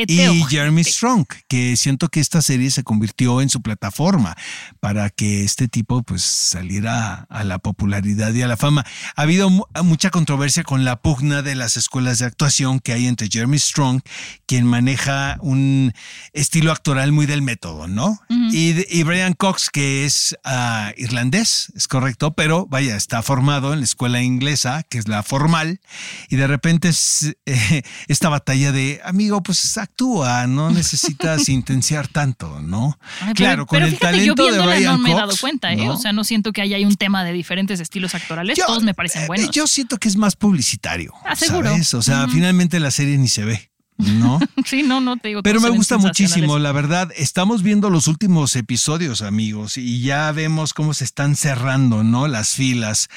y 0.06 0.44
Jeremy 0.44 0.84
Strong, 0.84 1.26
que 1.48 1.76
siento 1.76 2.08
que 2.08 2.20
esta 2.20 2.42
serie 2.42 2.70
se 2.70 2.82
convirtió 2.82 3.40
en 3.40 3.48
su 3.48 3.62
plataforma 3.62 4.36
para 4.80 5.10
que 5.10 5.44
este 5.44 5.68
tipo 5.68 6.02
pues 6.02 6.22
saliera 6.22 7.26
a 7.30 7.44
la 7.44 7.58
popularidad 7.58 8.32
y 8.34 8.42
a 8.42 8.48
la 8.48 8.56
fama. 8.56 8.84
Ha 9.16 9.22
habido 9.22 9.48
mucha 9.82 10.10
controversia 10.10 10.64
con 10.64 10.84
la 10.84 11.00
pugna 11.00 11.42
de 11.42 11.54
las 11.54 11.76
escuelas 11.76 12.18
de 12.18 12.26
actuación 12.26 12.80
que 12.80 12.92
hay 12.92 13.06
entre 13.06 13.28
Jeremy 13.30 13.58
Strong, 13.58 14.02
quien 14.46 14.66
maneja 14.66 15.38
un 15.40 15.92
estilo 16.32 16.72
actoral 16.72 17.12
muy 17.12 17.26
del 17.26 17.42
método, 17.42 17.88
¿no? 17.88 18.20
y, 18.28 19.02
Brian 19.02 19.32
Cox, 19.32 19.70
que 19.70 20.04
es 20.04 20.36
ah, 20.44 20.92
irlandés, 20.96 21.72
es 21.74 21.88
correcto, 21.88 22.32
pero 22.32 22.66
vaya, 22.66 22.96
está 23.08 23.22
formado 23.22 23.72
en 23.72 23.78
la 23.78 23.86
escuela 23.86 24.20
inglesa, 24.20 24.82
que 24.82 24.98
es 24.98 25.08
la 25.08 25.22
formal, 25.22 25.80
y 26.28 26.36
de 26.36 26.46
repente 26.46 26.88
es 26.88 27.34
eh, 27.46 27.82
esta 28.06 28.28
batalla 28.28 28.70
de, 28.70 29.00
amigo, 29.02 29.42
pues 29.42 29.78
actúa, 29.78 30.46
no 30.46 30.70
necesitas 30.82 31.48
intenciar 31.48 32.06
tanto, 32.08 32.60
¿no? 32.60 32.98
claro, 33.34 33.64
con 33.64 33.82
el 33.82 33.98
talento 33.98 34.52
de 34.52 34.60
Brian 34.60 34.92
no 34.92 34.98
me 34.98 35.12
he 35.12 35.14
dado 35.14 35.34
cuenta, 35.40 35.72
¿eh? 35.72 35.88
O 35.88 35.96
sea, 35.96 36.12
no 36.12 36.22
siento 36.22 36.52
que 36.52 36.60
haya 36.60 36.76
un 36.86 36.96
tema 36.96 37.24
de 37.24 37.32
diferentes 37.32 37.80
estilos 37.80 38.14
actorales, 38.14 38.58
todos 38.58 38.82
me 38.82 38.92
parecen 38.92 39.22
eh, 39.22 39.26
buenos. 39.26 39.50
Yo 39.52 39.66
siento 39.66 39.96
que 39.96 40.08
es 40.08 40.16
más 40.16 40.36
publicitario. 40.36 41.14
Ah, 41.24 41.34
seguro. 41.34 41.74
O 41.74 42.02
sea, 42.02 42.28
finalmente 42.28 42.78
la 42.78 42.90
serie 42.90 43.16
ni 43.16 43.28
se 43.28 43.44
ve. 43.46 43.70
¿No? 43.98 44.38
sí, 44.64 44.82
no, 44.82 45.00
no 45.00 45.16
te 45.16 45.28
digo. 45.28 45.42
Pero 45.42 45.60
me 45.60 45.70
gusta 45.70 45.98
muchísimo, 45.98 46.58
la 46.58 46.72
verdad. 46.72 47.10
Estamos 47.16 47.62
viendo 47.62 47.90
los 47.90 48.06
últimos 48.06 48.56
episodios, 48.56 49.22
amigos, 49.22 49.76
y 49.76 50.00
ya 50.00 50.30
vemos 50.32 50.72
cómo 50.72 50.94
se 50.94 51.04
están 51.04 51.36
cerrando, 51.36 52.04
¿no? 52.04 52.28
Las 52.28 52.54
filas. 52.54 53.08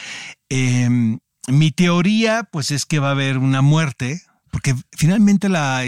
Em, 0.49 1.19
mi 1.47 1.71
teoría, 1.71 2.47
pues, 2.51 2.71
es 2.71 2.85
que 2.85 2.99
va 2.99 3.09
a 3.09 3.11
haber 3.11 3.37
una 3.37 3.61
muerte, 3.61 4.21
porque 4.51 4.75
finalmente 4.91 5.49
la, 5.49 5.83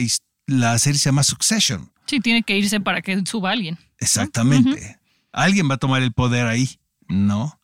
la 0.48 0.80
serie 0.80 1.00
se 1.00 1.06
llama 1.06 1.24
Succession. 1.24 1.92
Sí, 2.06 2.20
tiene 2.20 2.44
que 2.44 2.58
irse 2.58 2.80
para 2.80 3.02
que 3.02 3.22
suba 3.26 3.52
alguien. 3.52 3.78
Exactamente. 4.00 5.00
Alguien 5.32 5.70
va 5.70 5.76
a 5.76 5.80
tomar 5.80 6.04
el 6.04 6.12
poder 6.12 6.48
ahí, 6.48 6.80
¿no? 7.08 7.60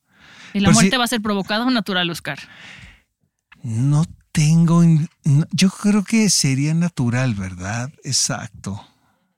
¿Y 0.53 0.59
la 0.61 0.71
muerte 0.71 0.97
va 0.97 1.03
a 1.03 1.07
ser 1.07 1.21
provocada 1.21 1.65
o 1.65 1.69
natural, 1.69 2.09
Oscar? 2.09 2.39
No 3.61 4.05
tengo. 4.31 4.83
Yo 5.51 5.69
creo 5.69 6.03
que 6.03 6.29
sería 6.29 6.73
natural, 6.73 7.35
¿verdad? 7.35 7.91
Exacto. 8.03 8.85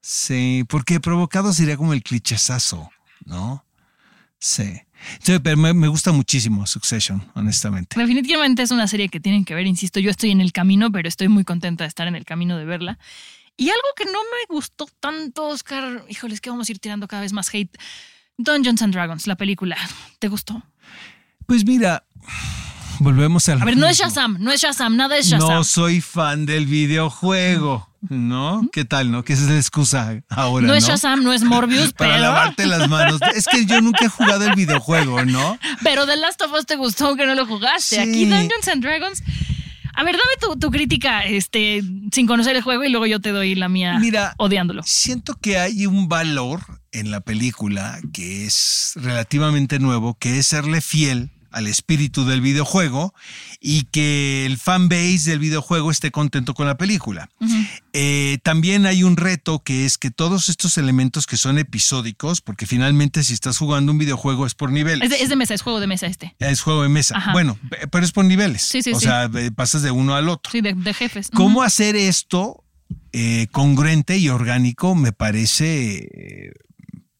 Sí, 0.01 0.65
porque 0.67 1.00
provocado 1.00 1.53
sería 1.53 1.77
como 1.77 1.93
el 1.93 2.03
clichezazo, 2.03 2.89
¿no? 3.25 3.63
Sí. 4.39 4.81
pero 5.43 5.57
me, 5.57 5.88
gusta 5.88 6.12
muchísimo 6.12 6.65
Succession, 6.65 7.24
honestamente. 7.36 8.00
Definitivamente 8.00 8.63
es 8.63 8.71
una 8.71 8.88
serie 8.88 9.10
que 9.10 9.19
tienen 9.19 9.45
que 9.45 9.53
ver, 9.53 9.67
insisto, 9.67 10.00
yo 10.00 10.10
estoy 10.10 10.31
en 10.31 10.41
el 10.41 10.51
camino, 10.51 10.91
pero 10.91 11.07
estoy 11.07 11.27
muy 11.27 11.43
contenta 11.43 11.83
de 11.83 11.89
estar 11.89 12.07
en 12.07 12.15
el 12.15 12.25
camino 12.25 12.57
de 12.57 12.65
verla. 12.65 12.98
Y 13.57 13.69
algo 13.69 13.88
que 13.95 14.05
no 14.05 14.12
me 14.12 14.55
gustó 14.55 14.88
tanto, 15.00 15.48
Oscar, 15.48 16.03
híjoles, 16.10 16.41
que 16.41 16.50
vamos 16.50 16.67
a 16.67 16.71
ir 16.71 16.79
tirando 16.79 17.07
cada 17.07 17.21
vez 17.21 17.33
más 17.33 17.53
hate. 17.53 17.77
Dungeons 18.38 18.81
and 18.81 18.93
Dragons, 18.93 19.27
la 19.27 19.36
película, 19.36 19.77
¿te 20.19 20.27
gustó? 20.27 20.63
Pues 21.45 21.63
mira, 21.63 22.03
volvemos 23.01 23.50
al 23.50 23.62
A 23.62 23.65
ver, 23.65 23.77
no 23.77 23.88
es. 23.88 23.98
Shazam, 23.98 24.38
no 24.39 24.51
es 24.51 24.62
Shazam, 24.62 24.96
nada 24.96 25.17
es 25.17 25.27
Shazam. 25.27 25.50
No 25.50 25.63
soy 25.63 26.01
fan 26.01 26.46
del 26.46 26.65
videojuego, 26.65 27.89
¿no? 28.10 28.67
¿Qué 28.72 28.86
tal, 28.86 29.12
no? 29.12 29.24
Que 29.24 29.34
esa 29.34 29.43
es 29.43 29.50
la 29.50 29.58
excusa 29.58 30.22
ahora, 30.29 30.67
No 30.67 30.74
¿no? 30.74 30.77
es 30.77 30.86
Shazam, 30.86 31.24
no 31.24 31.34
es 31.34 31.43
Morbius, 31.43 31.93
Para 31.98 32.12
pero, 32.12 32.22
lavarte 32.24 32.65
las 32.65 32.88
manos. 32.88 33.20
Es 33.36 33.46
que 33.48 33.65
yo 33.65 33.81
nunca 33.81 34.05
he 34.05 34.10
jugado 34.10 34.46
el 34.46 34.55
videojuego, 34.55 35.25
¿no? 35.25 35.58
pero 35.84 36.05
The 36.05 36.17
Last 36.17 36.41
of 36.41 36.53
Us 36.53 36.65
te 36.65 36.75
gustó 36.75 37.08
aunque 37.08 37.25
no 37.25 37.36
lo 37.36 37.46
jugaste. 37.46 37.96
Sí. 37.96 38.01
Aquí 38.01 38.25
Dungeons 38.25 38.67
and 38.72 38.84
Dragons. 38.84 39.24
A 39.93 40.03
ver, 40.03 40.15
dame 40.15 40.34
tu, 40.39 40.58
tu 40.58 40.72
crítica 40.72 41.24
este, 41.25 41.84
sin 42.13 42.25
conocer 42.25 42.55
el 42.55 42.62
juego 42.62 42.84
y 42.86 42.89
luego 42.89 43.08
yo 43.08 43.20
te 43.20 43.31
doy 43.31 43.55
la 43.55 43.67
mía 43.67 43.98
Mira, 44.00 44.36
odiándolo. 44.38 44.84
Siento 44.86 45.36
que 45.36 45.58
hay 45.58 45.86
un 45.86 46.08
valor 46.08 46.62
en 46.93 47.12
la 47.12 47.20
película 47.20 48.00
que 48.13 48.46
es 48.46 48.93
relativamente 48.96 49.79
nuevo, 49.79 50.17
que 50.17 50.39
es 50.39 50.48
serle 50.48 50.79
fiel 50.79 51.29
al 51.51 51.67
espíritu 51.67 52.25
del 52.25 52.41
videojuego 52.41 53.13
y 53.60 53.84
que 53.84 54.46
el 54.46 54.58
fanbase 54.58 55.29
del 55.31 55.39
videojuego 55.39 55.91
esté 55.91 56.12
contento 56.12 56.53
con 56.53 56.65
la 56.67 56.77
película. 56.77 57.29
Eh, 57.93 58.38
también 58.43 58.86
hay 58.86 59.03
un 59.03 59.17
reto 59.17 59.60
que 59.63 59.86
es 59.86 59.98
que 59.98 60.12
todos 60.12 60.50
estos 60.50 60.77
elementos 60.77 61.27
que 61.27 61.38
son 61.38 61.58
episódicos, 61.58 62.41
porque 62.41 62.65
finalmente 62.65 63.24
si 63.24 63.34
estás 63.34 63.58
jugando 63.58 63.91
un 63.91 63.98
videojuego 63.98 64.46
es 64.46 64.55
por 64.55 64.72
niveles. 64.72 65.03
Es 65.03 65.17
de, 65.17 65.24
es 65.24 65.29
de 65.29 65.36
mesa, 65.36 65.53
es 65.53 65.62
juego 65.62 65.79
de 65.79 65.88
mesa 65.88 66.08
este. 66.08 66.36
Es 66.39 66.62
juego 66.62 66.84
de 66.84 66.89
mesa. 66.89 67.17
Ajá. 67.17 67.31
Bueno, 67.34 67.58
pe- 67.70 67.88
pero 67.88 68.05
es 68.05 68.12
por 68.12 68.25
niveles. 68.25 68.62
Sí, 68.62 68.81
sí, 68.81 68.91
o 68.93 69.00
sí. 69.00 69.05
sea, 69.05 69.25
eh, 69.36 69.51
pasas 69.51 69.81
de 69.81 69.91
uno 69.91 70.15
al 70.15 70.29
otro. 70.29 70.51
Sí, 70.51 70.62
de, 70.62 70.74
de 70.74 70.93
jefes. 70.93 71.29
¿Cómo 71.34 71.63
hacer 71.63 71.96
esto 71.96 72.63
eh, 73.12 73.48
congruente 73.51 74.17
y 74.17 74.29
orgánico? 74.29 74.96
Me 74.96 75.12
parece 75.12 75.98
eh, 75.98 76.53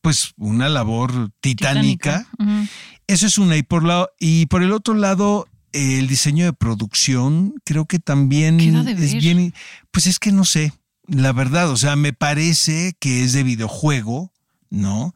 pues 0.02 0.34
una 0.38 0.70
labor 0.70 1.32
titánica. 1.42 2.28
Ujú. 2.40 2.68
Eso 3.08 3.28
es 3.28 3.38
una. 3.38 3.58
Y 3.58 3.64
por, 3.64 3.84
la, 3.84 4.08
y 4.20 4.46
por 4.48 4.64
el 4.64 4.72
otro 4.72 4.94
lado, 4.94 5.48
el 5.74 6.08
diseño 6.08 6.46
de 6.46 6.54
producción 6.54 7.56
creo 7.64 7.86
que 7.86 8.00
también 8.00 8.60
es 8.60 9.14
bien... 9.14 9.54
Pues 9.92 10.08
es 10.08 10.20
que 10.20 10.32
no 10.32 10.46
sé, 10.46 10.74
la 11.08 11.34
verdad, 11.34 11.70
o 11.70 11.78
sea, 11.78 11.96
me 11.96 12.14
parece 12.14 12.96
que 13.00 13.24
es 13.24 13.34
de 13.34 13.44
videojuego, 13.44 14.32
¿no? 14.70 15.14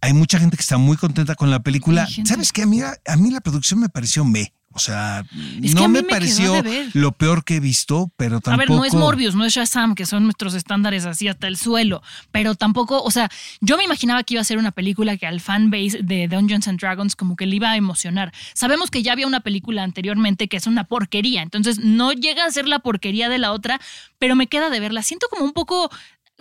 Hay 0.00 0.12
mucha 0.12 0.38
gente 0.38 0.56
que 0.56 0.62
está 0.62 0.78
muy 0.78 0.96
contenta 0.96 1.34
con 1.34 1.50
la 1.50 1.62
película. 1.62 2.08
¿Sabes 2.24 2.52
qué? 2.52 2.62
A 2.62 2.66
mí, 2.66 2.80
a 2.82 3.16
mí 3.16 3.30
la 3.30 3.40
producción 3.40 3.80
me 3.80 3.88
pareció 3.88 4.24
me. 4.24 4.52
O 4.74 4.80
sea, 4.80 5.24
Es 5.62 5.74
no 5.74 5.84
a 5.84 5.88
me 5.88 6.02
pareció 6.02 6.52
lo 6.94 7.12
peor 7.12 7.44
que 7.44 7.56
he 7.56 7.60
visto, 7.60 8.10
pero 8.16 8.38
A 8.38 8.40
tampoco. 8.40 8.58
ver, 8.58 8.70
no 8.70 8.84
es 8.84 8.92
Morbius, 8.94 9.34
no 9.36 9.44
es 9.44 9.54
Shazam, 9.54 9.94
que 9.94 10.04
son 10.04 10.24
nuestros 10.24 10.54
estándares 10.54 11.06
así 11.06 11.28
hasta 11.28 11.46
el 11.46 11.56
suelo, 11.56 12.02
pero 12.32 12.56
tampoco, 12.56 13.02
o 13.02 13.10
sea, 13.10 13.28
yo 13.60 13.76
me 13.76 13.84
imaginaba 13.84 14.24
que 14.24 14.34
iba 14.34 14.40
a 14.40 14.44
ser 14.44 14.58
una 14.58 14.72
película 14.72 15.16
que 15.16 15.26
al 15.26 15.40
fanbase 15.40 16.00
de 16.02 16.26
Dungeons 16.28 16.66
and 16.66 16.80
Dragons 16.80 17.14
como 17.14 17.36
que 17.36 17.46
le 17.46 17.56
iba 17.56 17.70
a 17.70 17.76
emocionar. 17.76 18.32
Sabemos 18.52 18.90
que 18.90 19.02
ya 19.02 19.12
había 19.12 19.26
una 19.26 19.40
película 19.40 19.82
anteriormente 19.84 20.48
que 20.48 20.56
es 20.56 20.66
una 20.66 20.84
porquería, 20.84 21.42
entonces 21.42 21.78
no 21.78 22.12
llega 22.12 22.44
a 22.44 22.50
ser 22.50 22.66
la 22.66 22.80
porquería 22.80 23.28
de 23.28 23.38
la 23.38 23.52
otra, 23.52 23.80
pero 24.18 24.34
me 24.34 24.48
queda 24.48 24.70
de 24.70 24.80
verla. 24.80 25.02
Siento 25.02 25.28
como 25.30 25.44
un 25.44 25.52
poco 25.52 25.90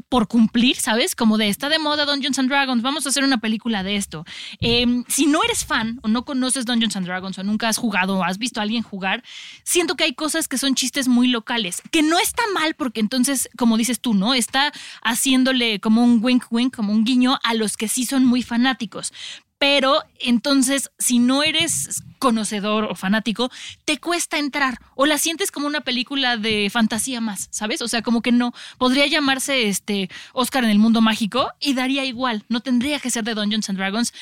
por 0.10 0.28
cumplir, 0.28 0.76
¿sabes? 0.76 1.16
Como 1.16 1.38
de 1.38 1.50
está 1.50 1.70
de 1.70 1.80
moda 1.80 2.06
Dungeons 2.06 2.40
and 2.40 2.50
Dragons, 2.50 2.82
vamos 2.82 3.06
a 3.06 3.10
hacer 3.10 3.24
una 3.24 3.40
película 3.40 3.84
de 3.84 3.96
esto. 3.96 4.26
Eh, 4.60 4.86
si 5.08 5.26
no 5.26 5.44
eres 5.44 5.66
fan 5.66 6.00
o 6.04 6.08
no 6.08 6.26
conoces 6.26 6.66
Dungeons 6.66 6.96
and 6.96 7.06
Dragons 7.06 7.38
o 7.38 7.44
nunca 7.44 7.68
has 7.68 7.78
jugado 7.78 8.18
o 8.18 8.24
has 8.24 8.38
visto 8.38 8.60
a 8.60 8.64
alguien 8.64 8.84
jugar, 8.84 9.24
siento 9.64 9.96
que 9.96 10.04
hay 10.04 10.14
cosas 10.14 10.48
que 10.48 10.58
son 10.58 10.76
chistes 10.76 11.08
muy 11.08 11.28
locales, 11.28 11.82
que 11.92 12.02
no 12.02 12.20
está 12.20 12.44
mal 12.54 12.76
porque 12.76 13.00
entonces, 13.00 13.50
como 13.58 13.78
dices 13.78 14.00
tú, 14.00 14.14
¿no? 14.14 14.34
Está 14.34 14.72
haciéndole 15.02 15.80
como 15.80 16.04
un 16.04 16.20
wink 16.24 16.46
wink, 16.52 16.76
como 16.76 16.94
un 16.94 17.04
guiño 17.04 17.40
a 17.44 17.54
los 17.54 17.78
que 17.78 17.88
sí 17.88 18.06
son 18.06 18.26
muy 18.26 18.42
fanáticos. 18.42 19.14
Pero 19.64 20.04
entonces, 20.20 20.92
si 21.00 21.20
no 21.20 21.42
eres 21.42 22.04
conocedor 22.20 22.84
o 22.84 22.96
fanático, 22.96 23.50
te 23.86 23.98
cuesta 23.98 24.38
entrar 24.38 24.78
o 24.94 25.06
la 25.06 25.18
sientes 25.18 25.52
como 25.52 25.68
una 25.68 25.80
película 25.80 26.36
de 26.36 26.70
fantasía 26.70 27.22
más, 27.22 27.48
¿sabes? 27.50 27.82
O 27.82 27.88
sea, 27.88 28.02
como 28.02 28.22
que 28.22 28.34
no 28.34 28.52
podría 28.78 29.08
llamarse 29.08 29.70
este 29.70 30.10
Oscar 30.34 30.66
en 30.66 30.70
el 30.70 30.80
mundo 30.80 31.00
mágico 31.00 31.50
y 31.62 31.76
daría 31.76 32.04
igual, 32.04 32.44
no 32.50 32.60
tendría 32.60 33.00
que 33.00 33.10
ser 33.10 33.24
de 33.24 33.36
Dungeons 33.36 33.70
and 33.70 33.80
Dragons 33.80 34.14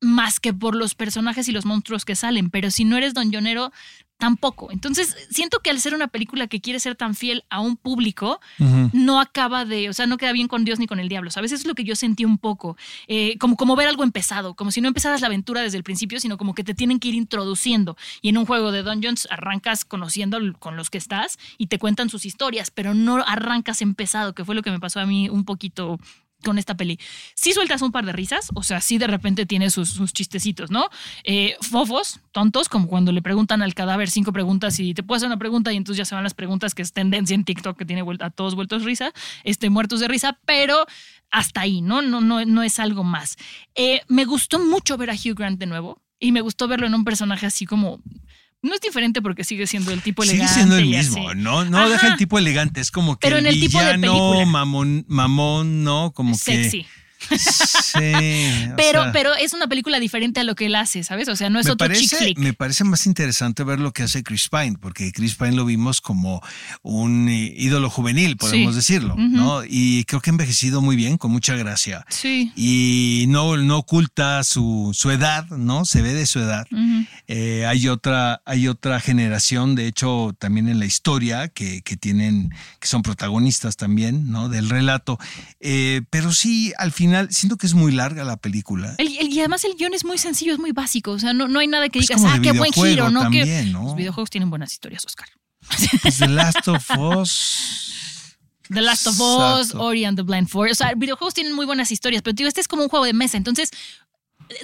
más 0.00 0.40
que 0.40 0.52
por 0.52 0.74
los 0.74 0.96
personajes 0.96 1.46
y 1.46 1.52
los 1.52 1.66
monstruos 1.66 2.04
que 2.04 2.16
salen, 2.16 2.50
pero 2.50 2.72
si 2.72 2.84
no 2.84 2.96
eres 2.96 3.14
donjonero, 3.14 3.70
tampoco. 4.20 4.70
Entonces, 4.70 5.16
siento 5.30 5.58
que 5.58 5.70
al 5.70 5.80
ser 5.80 5.94
una 5.94 6.06
película 6.06 6.46
que 6.46 6.60
quiere 6.60 6.78
ser 6.78 6.94
tan 6.94 7.16
fiel 7.16 7.44
a 7.50 7.60
un 7.60 7.76
público, 7.76 8.40
no 8.92 9.18
acaba 9.18 9.64
de, 9.64 9.88
o 9.88 9.92
sea, 9.92 10.06
no 10.06 10.18
queda 10.18 10.32
bien 10.32 10.46
con 10.46 10.64
Dios 10.64 10.78
ni 10.78 10.86
con 10.86 11.00
el 11.00 11.08
diablo. 11.08 11.30
¿Sabes? 11.30 11.50
Eso 11.50 11.62
es 11.62 11.66
lo 11.66 11.74
que 11.74 11.82
yo 11.82 11.96
sentí 11.96 12.24
un 12.24 12.38
poco. 12.38 12.76
Eh, 13.08 13.36
como, 13.38 13.56
como 13.56 13.74
ver 13.74 13.88
algo 13.88 14.04
empezado, 14.04 14.54
como 14.54 14.70
si 14.70 14.80
no 14.80 14.88
empezaras 14.88 15.22
la 15.22 15.26
aventura 15.26 15.62
desde 15.62 15.78
el 15.78 15.82
principio, 15.82 16.20
sino 16.20 16.36
como 16.36 16.54
que 16.54 16.62
te 16.62 16.74
tienen 16.74 17.00
que 17.00 17.08
ir 17.08 17.14
introduciendo. 17.14 17.96
Y 18.22 18.28
en 18.28 18.38
un 18.38 18.46
juego 18.46 18.70
de 18.70 18.82
Dungeons 18.82 19.26
arrancas 19.30 19.84
conociendo 19.84 20.38
con 20.58 20.76
los 20.76 20.90
que 20.90 20.98
estás 20.98 21.38
y 21.58 21.66
te 21.66 21.78
cuentan 21.78 22.10
sus 22.10 22.26
historias, 22.26 22.70
pero 22.70 22.94
no 22.94 23.24
arrancas 23.26 23.82
empezado, 23.82 24.34
que 24.34 24.44
fue 24.44 24.54
lo 24.54 24.62
que 24.62 24.70
me 24.70 24.78
pasó 24.78 25.00
a 25.00 25.06
mí 25.06 25.28
un 25.28 25.44
poquito 25.44 25.98
con 26.44 26.58
esta 26.58 26.76
peli. 26.76 26.98
Sí 27.34 27.52
sueltas 27.52 27.82
un 27.82 27.92
par 27.92 28.04
de 28.04 28.12
risas, 28.12 28.50
o 28.54 28.62
sea, 28.62 28.80
sí 28.80 28.98
de 28.98 29.06
repente 29.06 29.46
tiene 29.46 29.70
sus, 29.70 30.12
chistecitos, 30.12 30.70
¿no? 30.70 30.88
Eh, 31.24 31.56
fofos, 31.60 32.20
tontos, 32.32 32.68
como 32.68 32.88
cuando 32.88 33.12
le 33.12 33.22
preguntan 33.22 33.62
al 33.62 33.74
cadáver 33.74 34.10
cinco 34.10 34.32
preguntas 34.32 34.78
y 34.80 34.94
te 34.94 35.02
puedo 35.02 35.16
hacer 35.16 35.28
una 35.28 35.38
pregunta 35.38 35.72
y 35.72 35.76
entonces 35.76 35.98
ya 35.98 36.04
se 36.04 36.14
van 36.14 36.24
las 36.24 36.34
preguntas 36.34 36.74
que 36.74 36.82
es 36.82 36.92
tendencia 36.92 37.34
en 37.34 37.44
TikTok 37.44 37.76
que 37.76 37.84
tiene 37.84 38.04
a 38.20 38.30
todos 38.30 38.54
vueltos 38.54 38.84
risa, 38.84 39.12
este, 39.44 39.70
muertos 39.70 40.00
de 40.00 40.08
risa, 40.08 40.38
pero 40.44 40.86
hasta 41.30 41.62
ahí, 41.62 41.80
¿no? 41.80 42.02
No, 42.02 42.20
no, 42.20 42.44
no 42.44 42.62
es 42.62 42.78
algo 42.78 43.04
más. 43.04 43.36
Eh, 43.74 44.02
me 44.08 44.24
gustó 44.24 44.58
mucho 44.58 44.96
ver 44.96 45.10
a 45.10 45.14
Hugh 45.14 45.36
Grant 45.36 45.58
de 45.58 45.66
nuevo 45.66 46.02
y 46.18 46.32
me 46.32 46.40
gustó 46.40 46.68
verlo 46.68 46.86
en 46.86 46.94
un 46.94 47.04
personaje 47.04 47.46
así 47.46 47.66
como... 47.66 48.00
No 48.62 48.74
es 48.74 48.80
diferente 48.80 49.22
porque 49.22 49.42
sigue 49.44 49.66
siendo 49.66 49.90
el 49.90 50.02
tipo 50.02 50.22
Sigue 50.22 50.34
elegante. 50.34 50.54
siendo 50.54 50.76
el 50.76 50.86
mismo. 50.86 51.34
¿no? 51.34 51.64
No 51.64 51.78
Ajá. 51.78 51.88
deja 51.88 52.08
el 52.08 52.16
tipo 52.16 52.38
elegante, 52.38 52.80
es 52.80 52.90
como 52.90 53.18
que 53.18 53.26
Pero 53.26 53.38
el 53.38 53.58
tipo 53.58 53.80
de 53.80 54.44
mamón, 54.46 55.04
mamón, 55.08 55.82
¿no? 55.82 56.12
Como 56.12 56.34
Sexy. 56.34 56.82
que 56.82 56.88
sí, 57.28 57.98
o 58.72 58.76
Pero, 58.76 59.02
sea, 59.04 59.12
pero 59.12 59.34
es 59.34 59.52
una 59.52 59.66
película 59.66 59.98
diferente 60.00 60.40
a 60.40 60.44
lo 60.44 60.54
que 60.54 60.66
él 60.66 60.74
hace, 60.74 61.02
¿sabes? 61.04 61.28
O 61.28 61.36
sea, 61.36 61.50
no 61.50 61.58
es 61.60 61.66
me 61.66 61.72
otro 61.72 61.86
chick 61.88 61.96
parece, 62.10 62.16
flick. 62.16 62.38
me 62.38 62.52
parece 62.52 62.84
más 62.84 63.06
interesante 63.06 63.64
ver 63.64 63.80
lo 63.80 63.92
que 63.92 64.02
hace 64.02 64.22
Chris 64.22 64.48
Pine, 64.48 64.76
porque 64.80 65.12
Chris 65.12 65.34
Pine 65.34 65.52
lo 65.52 65.64
vimos 65.64 66.00
como 66.00 66.42
un 66.82 67.28
eh, 67.28 67.52
ídolo 67.56 67.90
juvenil, 67.90 68.36
podemos 68.36 68.74
Sí. 68.74 68.76
decirlo. 68.80 69.14
¿no? 69.16 69.62
Y 69.68 70.04
creo 70.04 70.20
que 70.20 70.30
ha 70.30 70.32
envejecido 70.32 70.80
muy 70.80 70.96
bien, 70.96 71.18
con 71.18 71.30
mucha 71.30 71.54
gracia. 71.56 72.04
Sí. 72.08 72.52
Y 72.56 73.26
no, 73.28 73.56
no 73.56 73.78
oculta 73.78 74.42
su, 74.44 74.90
su 74.94 75.10
edad, 75.10 75.46
¿no? 75.50 75.84
Se 75.84 76.02
ve 76.02 76.14
de 76.14 76.26
su 76.26 76.38
edad. 76.40 76.66
Eh, 77.28 77.64
hay 77.66 77.88
otra, 77.88 78.42
hay 78.44 78.68
otra 78.68 79.00
generación, 79.00 79.74
de 79.74 79.86
hecho, 79.86 80.34
también 80.38 80.68
en 80.68 80.78
la 80.78 80.86
historia, 80.86 81.48
que, 81.48 81.82
que 81.82 81.96
tienen, 81.96 82.50
que 82.80 82.88
son 82.88 83.02
protagonistas 83.02 83.76
también, 83.76 84.30
¿no? 84.30 84.48
Del 84.48 84.68
relato. 84.68 85.18
Eh, 85.60 86.02
pero 86.10 86.32
sí, 86.32 86.72
al 86.78 86.92
final, 86.92 87.09
siento 87.30 87.56
que 87.56 87.66
es 87.66 87.74
muy 87.74 87.92
larga 87.92 88.24
la 88.24 88.36
película. 88.36 88.94
El- 88.98 89.16
el- 89.18 89.28
y 89.32 89.38
además 89.40 89.64
el 89.64 89.74
guion 89.76 89.94
es 89.94 90.04
muy 90.04 90.18
sencillo, 90.18 90.52
es 90.52 90.58
muy 90.58 90.72
básico. 90.72 91.12
O 91.12 91.18
sea, 91.18 91.32
no, 91.32 91.48
no 91.48 91.58
hay 91.60 91.66
nada 91.68 91.88
que 91.88 91.98
Pues 92.00 92.08
digas, 92.08 92.22
ah, 92.26 92.38
qué 92.42 92.52
buen 92.52 92.72
giro, 92.72 93.10
¿no? 93.10 93.30
Que-. 93.30 93.64
Los 93.66 93.96
videojuegos 93.96 94.30
tienen 94.30 94.50
buenas 94.50 94.72
historias, 94.72 95.04
Oscar. 95.04 95.28
Pues 96.02 96.18
The 96.18 96.28
Last 96.28 96.66
of 96.68 96.84
Us. 96.98 98.36
The 98.68 98.80
Last 98.80 99.06
of 99.08 99.20
Us, 99.20 99.66
Exacto. 99.66 99.82
Ori 99.84 100.04
and 100.04 100.16
the 100.16 100.22
Blind 100.22 100.48
Forest. 100.48 100.80
O 100.80 100.84
sea, 100.84 100.94
videojuegos 100.94 101.34
tienen 101.34 101.52
muy 101.54 101.66
buenas 101.66 101.90
historias, 101.90 102.22
pero 102.22 102.34
digo, 102.34 102.48
este 102.48 102.60
es 102.60 102.68
como 102.68 102.82
un 102.84 102.88
juego 102.88 103.04
de 103.04 103.12
mesa. 103.12 103.36
Entonces, 103.36 103.70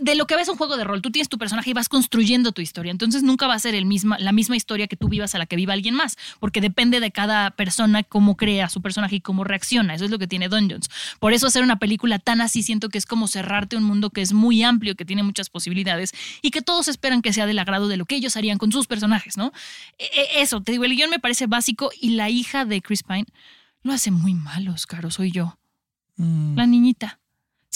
de 0.00 0.14
lo 0.16 0.26
que 0.26 0.36
ves 0.36 0.48
un 0.48 0.56
juego 0.56 0.76
de 0.76 0.84
rol, 0.84 1.00
tú 1.02 1.10
tienes 1.10 1.28
tu 1.28 1.38
personaje 1.38 1.70
y 1.70 1.72
vas 1.72 1.88
construyendo 1.88 2.52
tu 2.52 2.60
historia. 2.60 2.90
Entonces, 2.90 3.22
nunca 3.22 3.46
va 3.46 3.54
a 3.54 3.58
ser 3.58 3.74
el 3.74 3.84
misma, 3.86 4.18
la 4.18 4.32
misma 4.32 4.56
historia 4.56 4.86
que 4.88 4.96
tú 4.96 5.08
vivas 5.08 5.34
a 5.34 5.38
la 5.38 5.46
que 5.46 5.56
viva 5.56 5.72
alguien 5.74 5.94
más, 5.94 6.16
porque 6.40 6.60
depende 6.60 7.00
de 7.00 7.10
cada 7.12 7.50
persona 7.52 8.02
cómo 8.02 8.36
crea 8.36 8.68
su 8.68 8.82
personaje 8.82 9.16
y 9.16 9.20
cómo 9.20 9.44
reacciona. 9.44 9.94
Eso 9.94 10.04
es 10.04 10.10
lo 10.10 10.18
que 10.18 10.26
tiene 10.26 10.48
Dungeons. 10.48 10.88
Por 11.20 11.32
eso 11.32 11.46
hacer 11.46 11.62
una 11.62 11.78
película 11.78 12.18
tan 12.18 12.40
así 12.40 12.62
siento 12.62 12.88
que 12.88 12.98
es 12.98 13.06
como 13.06 13.28
cerrarte 13.28 13.76
un 13.76 13.84
mundo 13.84 14.10
que 14.10 14.22
es 14.22 14.32
muy 14.32 14.62
amplio, 14.62 14.94
que 14.96 15.04
tiene 15.04 15.22
muchas 15.22 15.50
posibilidades 15.50 16.12
y 16.42 16.50
que 16.50 16.62
todos 16.62 16.88
esperan 16.88 17.22
que 17.22 17.32
sea 17.32 17.46
del 17.46 17.58
agrado 17.58 17.88
de 17.88 17.96
lo 17.96 18.04
que 18.06 18.16
ellos 18.16 18.36
harían 18.36 18.58
con 18.58 18.72
sus 18.72 18.86
personajes, 18.86 19.36
¿no? 19.36 19.52
E- 19.98 20.04
e- 20.04 20.42
Eso, 20.42 20.60
te 20.60 20.72
digo, 20.72 20.84
el 20.84 20.96
guion 20.96 21.10
me 21.10 21.18
parece 21.20 21.46
básico 21.46 21.90
y 22.00 22.10
la 22.10 22.28
hija 22.30 22.64
de 22.64 22.82
Chris 22.82 23.02
Pine 23.02 23.26
lo 23.82 23.92
hace 23.92 24.10
muy 24.10 24.34
mal, 24.34 24.66
Oscar, 24.68 25.06
o 25.06 25.10
soy 25.10 25.30
yo. 25.30 25.58
Mm, 26.16 26.56
La 26.56 26.66
niñita. 26.66 27.20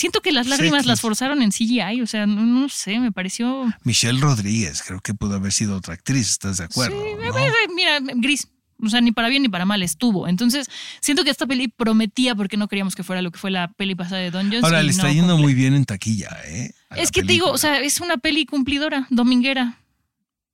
Siento 0.00 0.22
que 0.22 0.32
las 0.32 0.46
lágrimas 0.46 0.86
las 0.86 1.02
forzaron 1.02 1.42
en 1.42 1.50
CGI, 1.50 2.00
o 2.00 2.06
sea, 2.06 2.24
no, 2.24 2.46
no 2.46 2.70
sé, 2.70 2.98
me 2.98 3.12
pareció... 3.12 3.70
Michelle 3.84 4.18
Rodríguez, 4.18 4.82
creo 4.82 5.02
que 5.02 5.12
pudo 5.12 5.34
haber 5.34 5.52
sido 5.52 5.76
otra 5.76 5.92
actriz, 5.92 6.30
¿estás 6.30 6.56
de 6.56 6.64
acuerdo? 6.64 6.96
Sí, 7.02 7.10
no? 7.22 7.74
mira, 7.74 7.98
gris. 8.14 8.48
O 8.82 8.88
sea, 8.88 9.02
ni 9.02 9.12
para 9.12 9.28
bien 9.28 9.42
ni 9.42 9.50
para 9.50 9.66
mal 9.66 9.82
estuvo. 9.82 10.26
Entonces, 10.26 10.70
siento 11.02 11.22
que 11.22 11.28
esta 11.28 11.46
peli 11.46 11.68
prometía 11.68 12.34
porque 12.34 12.56
no 12.56 12.66
queríamos 12.66 12.94
que 12.94 13.02
fuera 13.02 13.20
lo 13.20 13.30
que 13.30 13.38
fue 13.38 13.50
la 13.50 13.72
peli 13.72 13.94
pasada 13.94 14.22
de 14.22 14.30
Dungeons. 14.30 14.64
Ahora 14.64 14.82
y 14.82 14.86
le 14.86 14.90
está 14.92 15.02
no 15.02 15.12
yendo 15.12 15.34
cumple. 15.34 15.42
muy 15.42 15.52
bien 15.52 15.74
en 15.74 15.84
taquilla, 15.84 16.34
¿eh? 16.46 16.72
Es 16.96 17.10
que 17.10 17.20
te 17.20 17.34
digo, 17.34 17.50
o 17.50 17.58
sea, 17.58 17.78
es 17.80 18.00
una 18.00 18.16
peli 18.16 18.46
cumplidora, 18.46 19.06
dominguera. 19.10 19.80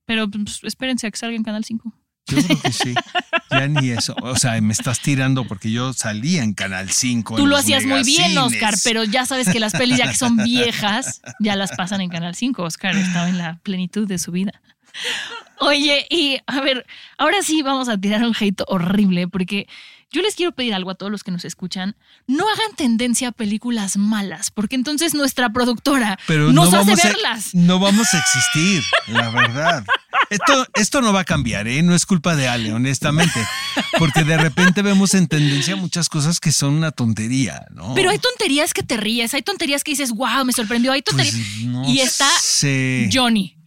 Pero 0.03 0.29
pues, 0.29 0.59
espérense 0.63 1.07
a 1.07 1.11
que 1.11 1.17
salga 1.17 1.37
en 1.37 1.43
Canal 1.43 1.63
5. 1.63 1.93
Yo 2.27 2.37
creo 2.43 2.61
que 2.61 2.71
sí. 2.71 2.93
Ya 3.49 3.67
ni 3.67 3.89
eso. 3.89 4.15
O 4.21 4.35
sea, 4.35 4.59
me 4.61 4.73
estás 4.73 4.99
tirando 4.99 5.45
porque 5.45 5.71
yo 5.71 5.93
salía 5.93 6.43
en 6.43 6.53
Canal 6.53 6.91
5. 6.91 7.35
Tú 7.35 7.47
lo 7.47 7.57
hacías 7.57 7.85
muy 7.85 8.03
bien. 8.03 8.37
Oscar, 8.37 8.75
pero 8.83 9.03
ya 9.03 9.25
sabes 9.25 9.49
que 9.49 9.59
las 9.59 9.73
pelis 9.73 9.97
ya 9.97 10.07
que 10.07 10.15
son 10.15 10.37
viejas, 10.43 11.21
ya 11.39 11.55
las 11.55 11.71
pasan 11.71 12.01
en 12.01 12.09
Canal 12.09 12.35
5. 12.35 12.63
Oscar 12.63 12.95
estaba 12.95 13.29
en 13.29 13.37
la 13.37 13.59
plenitud 13.63 14.07
de 14.07 14.17
su 14.17 14.31
vida. 14.31 14.61
Oye, 15.59 16.05
y 16.09 16.39
a 16.45 16.61
ver, 16.61 16.85
ahora 17.17 17.41
sí 17.41 17.61
vamos 17.63 17.89
a 17.89 17.97
tirar 17.97 18.23
un 18.23 18.35
hate 18.39 18.61
horrible 18.67 19.27
porque 19.27 19.67
yo 20.11 20.21
les 20.21 20.35
quiero 20.35 20.53
pedir 20.53 20.73
algo 20.73 20.89
a 20.91 20.95
todos 20.95 21.11
los 21.11 21.23
que 21.23 21.31
nos 21.31 21.43
escuchan. 21.45 21.95
No 22.27 22.45
hagan 22.49 22.75
tendencia 22.75 23.29
a 23.29 23.31
películas 23.31 23.97
malas, 23.97 24.51
porque 24.51 24.75
entonces 24.75 25.13
nuestra 25.13 25.49
productora 25.51 26.17
Pero 26.27 26.51
nos 26.53 26.71
no 26.71 26.79
hace 26.79 26.91
a, 26.93 26.95
verlas. 26.95 27.53
no 27.53 27.79
vamos 27.79 28.07
a 28.13 28.19
existir, 28.19 28.83
la 29.07 29.29
verdad. 29.29 29.85
Esto, 30.29 30.65
esto 30.75 31.01
no 31.01 31.13
va 31.13 31.21
a 31.21 31.25
cambiar, 31.25 31.67
¿eh? 31.67 31.81
No 31.83 31.93
es 31.93 32.05
culpa 32.05 32.35
de 32.35 32.47
Ale, 32.47 32.73
honestamente. 32.73 33.39
Porque 33.99 34.23
de 34.23 34.37
repente 34.37 34.81
vemos 34.81 35.13
en 35.13 35.27
tendencia 35.27 35.75
muchas 35.75 36.09
cosas 36.09 36.39
que 36.39 36.51
son 36.51 36.73
una 36.73 36.91
tontería, 36.91 37.65
¿no? 37.71 37.93
Pero 37.93 38.09
hay 38.09 38.17
tonterías 38.19 38.73
que 38.73 38.83
te 38.83 38.97
ríes, 38.97 39.33
hay 39.33 39.41
tonterías 39.41 39.83
que 39.83 39.91
dices, 39.91 40.11
wow, 40.11 40.43
me 40.45 40.53
sorprendió, 40.53 40.91
hay 40.91 41.01
Pues, 41.01 41.15
tonterías. 41.31 41.57
no 41.65 41.87
y 41.89 41.99
está 41.99 42.29
sé. 42.41 43.09
Johnny. 43.13 43.57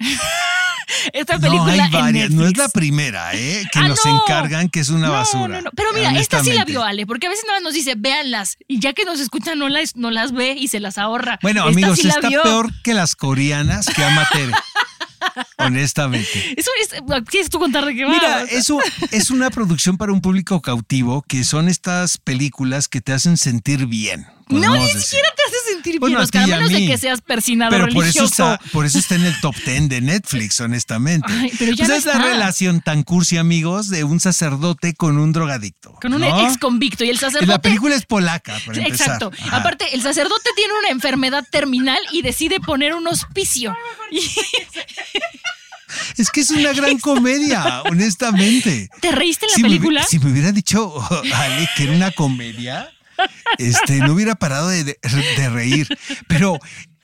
Esta 1.13 1.35
No, 1.35 1.41
película 1.41 1.73
hay 1.73 1.81
en 1.81 1.91
varias. 1.91 2.31
No 2.31 2.47
es 2.47 2.57
la 2.57 2.69
primera, 2.69 3.35
¿eh? 3.35 3.65
Que 3.73 3.79
Ah, 3.81 3.89
nos 3.89 4.05
no. 4.05 4.17
encargan 4.23 4.69
que 4.69 4.81
es 4.81 4.89
una 4.91 5.07
No, 5.09 5.13
basura. 5.13 5.49
no, 5.57 5.63
no. 5.63 5.71
Pero 5.75 5.93
mira, 5.93 6.13
esta 6.19 6.43
sí 6.43 6.53
la 6.53 6.65
vio 6.65 6.83
Ale, 6.85 7.07
porque 7.07 7.27
a 7.27 7.31
veces 7.31 7.45
nada 7.47 7.59
más 7.59 7.65
nos 7.65 7.75
dice, 7.75 7.95
véanlas. 7.97 8.57
Y 8.69 8.81
ya 8.81 8.93
que 8.93 9.05
nos 9.05 9.21
escuchan, 9.21 9.59
no 9.59 9.69
las, 9.69 9.97
no 9.97 10.11
las 10.11 10.33
ve 10.33 10.55
y 10.59 10.69
se 10.69 10.81
las 10.81 10.99
ahorra. 10.99 11.39
Bueno, 11.43 11.61
Esta 11.69 11.71
amigos, 11.73 11.99
sí 11.99 12.09
está 12.09 12.29
vio. 12.29 12.43
peor 12.43 12.71
que 12.83 12.95
las 12.95 13.17
coreanas 13.17 13.87
que 13.87 14.03
Amatere. 14.05 14.53
honestamente. 15.59 16.55
Eso 16.57 16.71
es, 16.83 16.91
¿Quieres 17.29 17.51
tú 17.51 17.59
contar 17.59 17.85
de 17.85 17.95
qué 17.95 18.05
va? 18.05 18.11
Mira, 18.13 18.43
eso 18.51 18.79
es 19.11 19.31
una 19.31 19.51
producción 19.51 19.97
para 19.97 20.13
un 20.13 20.21
público 20.21 20.61
cautivo 20.61 21.23
que 21.23 21.45
son 21.45 21.69
estas 21.69 22.19
películas 22.19 22.89
que 22.89 23.01
te 23.01 23.13
hacen 23.13 23.37
sentir 23.37 23.87
bien. 23.87 24.27
No, 24.49 24.75
ni 24.77 24.89
siquiera 24.89 25.29
te 25.37 25.40
sentir 25.83 26.01
Bueno, 26.01 26.13
bien, 26.15 26.21
a 26.21 26.25
Oscar, 26.25 26.53
a 26.53 26.57
a 26.65 26.69
de 26.69 26.87
que 26.87 26.99
seas 26.99 27.21
persinado 27.21 27.71
Pero 27.71 27.89
por 27.89 28.07
eso, 28.07 28.25
está, 28.25 28.61
por 28.73 28.87
eso 28.87 28.99
está 28.99 29.15
en 29.15 29.25
el 29.25 29.41
top 29.41 29.55
10 29.65 29.89
de 29.89 30.01
Netflix, 30.01 30.61
honestamente. 30.61 31.33
Ay, 31.33 31.53
pero 31.59 31.73
ya 31.73 31.87
Pues 31.87 31.89
no 31.89 31.95
es 31.95 32.05
la 32.05 32.23
relación 32.23 32.81
tan 32.81 33.03
cursi, 33.03 33.37
amigos, 33.37 33.89
de 33.89 34.05
un 34.05 34.21
sacerdote 34.21 34.95
con 34.95 35.19
un 35.19 35.33
drogadicto. 35.33 35.93
Con 36.01 36.15
un 36.15 36.21
¿no? 36.23 36.47
ex 36.47 36.59
convicto 36.59 37.05
y 37.05 37.11
el 37.11 37.19
sacerdote. 37.19 37.47
La 37.47 37.61
película 37.61 37.95
es 37.95 38.07
polaca, 38.07 38.59
para 38.67 38.79
empezar. 38.79 39.07
Exacto. 39.17 39.31
Ajá. 39.47 39.57
Aparte, 39.59 39.95
el 39.95 40.03
sacerdote 40.03 40.51
tiene 40.57 40.73
una 40.81 40.89
enfermedad 40.91 41.45
terminal 41.51 41.99
y 42.13 42.23
decide 42.23 42.61
poner 42.61 42.95
un 42.95 43.07
hospicio. 43.07 43.75
Y 44.11 44.21
Es 46.17 46.31
que 46.31 46.41
es 46.41 46.51
una 46.51 46.73
gran 46.73 46.99
comedia, 46.99 47.83
honestamente. 47.83 48.89
¿Te 49.01 49.11
reíste 49.11 49.47
en 49.47 49.51
la 49.51 49.57
Si 49.57 49.63
me 49.63 49.69
hubi- 49.69 49.73
película? 49.73 50.03
si 50.05 50.19
me 50.19 50.31
hubiera 50.31 50.53
dicho, 50.53 50.95
Ale, 51.35 51.69
que 51.77 51.85
era 51.85 51.93
una 51.93 52.11
comedia, 52.13 52.89
este, 53.59 53.99
no 53.99 54.13
hubiera 54.15 54.35
parado 54.35 54.69
de, 54.69 54.85
de- 54.85 54.99
reír. 55.51 55.89
Pero 56.29 56.59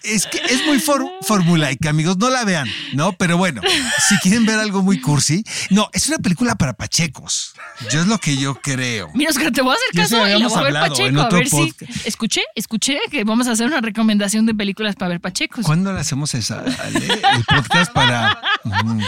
es 0.07 0.27
que 0.27 0.39
es 0.39 0.65
muy 0.67 0.79
for- 0.79 1.05
formulaica, 1.23 1.91
amigos, 1.91 2.17
no 2.19 2.31
la 2.31 2.45
vean, 2.45 2.69
¿no? 2.95 3.13
Pero 3.13 3.37
bueno, 3.37 3.61
si 4.09 4.17
quieren 4.19 4.47
ver 4.47 4.59
algo 4.59 4.83
muy 4.83 5.01
cursi, 5.01 5.45
no, 5.71 5.89
es 5.93 6.09
una 6.09 6.19
película 6.19 6.55
para 6.55 6.75
pachecos. 6.75 7.55
Yo 7.91 8.01
es 8.01 8.07
lo 8.07 8.19
que 8.19 8.37
yo 8.37 8.55
creo. 8.55 9.11
Mira, 9.15 9.31
Oscar, 9.31 9.51
te 9.53 9.61
voy 9.63 9.73
a 9.73 9.75
hacer 9.75 9.89
caso 9.95 10.17
y 10.27 10.31
la 10.41 10.49
voy 10.49 10.57
a 10.59 10.63
ver 10.63 10.67
hablado 10.77 10.87
en 10.87 10.91
Pacheco. 11.15 11.21
A 11.21 11.25
otro 11.27 11.39
ver 11.39 11.49
si. 11.49 11.57
podcast. 11.57 12.07
Escuché, 12.07 12.41
escuché 12.55 12.99
que 13.11 13.25
vamos 13.25 13.47
a 13.49 13.53
hacer 13.53 13.67
una 13.67 13.81
recomendación 13.81 14.47
de 14.47 14.55
películas 14.55 14.95
para 14.97 15.11
ver 15.11 15.21
Pachecos. 15.21 15.65
¿Cuándo 15.65 15.93
le 15.93 16.01
hacemos 16.01 16.35
esa, 16.35 16.61
Ale? 16.61 17.07
El 17.07 17.45
podcast 17.45 17.93
para... 17.93 18.39
mm, 18.65 19.01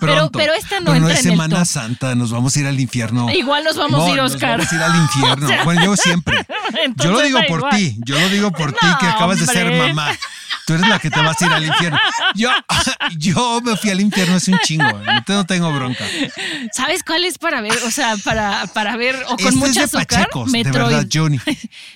Pero- 0.00 0.12
pronto. 0.14 0.38
pero 0.38 0.52
esta 0.54 0.80
no 0.80 0.86
Pero 0.86 1.00
no 1.00 1.06
entra 1.08 1.14
es 1.14 1.24
en 1.26 1.32
el 1.32 1.38
Semana. 1.38 1.64
Santa, 1.64 2.14
nos 2.14 2.30
vamos 2.32 2.56
a 2.56 2.60
ir 2.60 2.66
al 2.66 2.78
infierno. 2.80 3.30
Igual 3.30 3.64
nos 3.64 3.76
vamos 3.76 4.08
a 4.08 4.12
ir, 4.12 4.20
Oscar. 4.20 4.58
Nos 4.58 4.68
vamos 4.68 4.72
a 4.72 4.76
ir 4.76 4.82
al 4.82 5.02
infierno. 5.02 5.46
O 5.46 5.48
sea, 5.50 5.64
bueno, 5.64 5.84
yo 5.84 5.96
siempre. 5.96 6.46
Yo 6.96 7.10
lo 7.12 7.20
digo 7.20 7.38
por 7.48 7.68
ti. 7.70 7.96
Yo 8.04 8.18
lo 8.18 8.28
digo 8.28 8.50
por 8.52 8.72
ti 8.72 8.86
que 9.00 9.06
acabas 9.06 9.38
de 9.40 9.46
ser 9.46 9.72
mamá. 9.76 10.10
Tú 10.66 10.72
eres 10.72 10.88
la 10.88 10.98
que 10.98 11.10
te 11.10 11.20
vas 11.20 11.40
a 11.40 11.46
ir 11.46 11.52
al 11.52 11.64
infierno. 11.64 11.98
Yo, 12.34 12.50
yo 13.18 13.60
me 13.62 13.76
fui 13.76 13.90
al 13.90 14.00
infierno 14.00 14.36
hace 14.36 14.52
un 14.52 14.58
chingo. 14.60 15.00
No 15.28 15.44
tengo 15.46 15.72
bronca. 15.72 16.04
¿Sabes 16.72 17.02
cuál 17.02 17.24
es 17.24 17.38
para 17.38 17.60
ver? 17.60 17.76
O 17.86 17.90
sea, 17.90 18.16
para, 18.24 18.66
para 18.68 18.96
ver 18.96 19.16
o 19.28 19.36
con 19.36 19.38
Este 19.38 19.48
es 19.48 19.54
mucha 19.54 19.80
de 19.80 19.84
azúcar. 19.84 20.06
Pachecos, 20.06 20.52
de 20.52 20.58
Metroid. 20.58 20.94
verdad, 20.96 21.08
Johnny. 21.12 21.38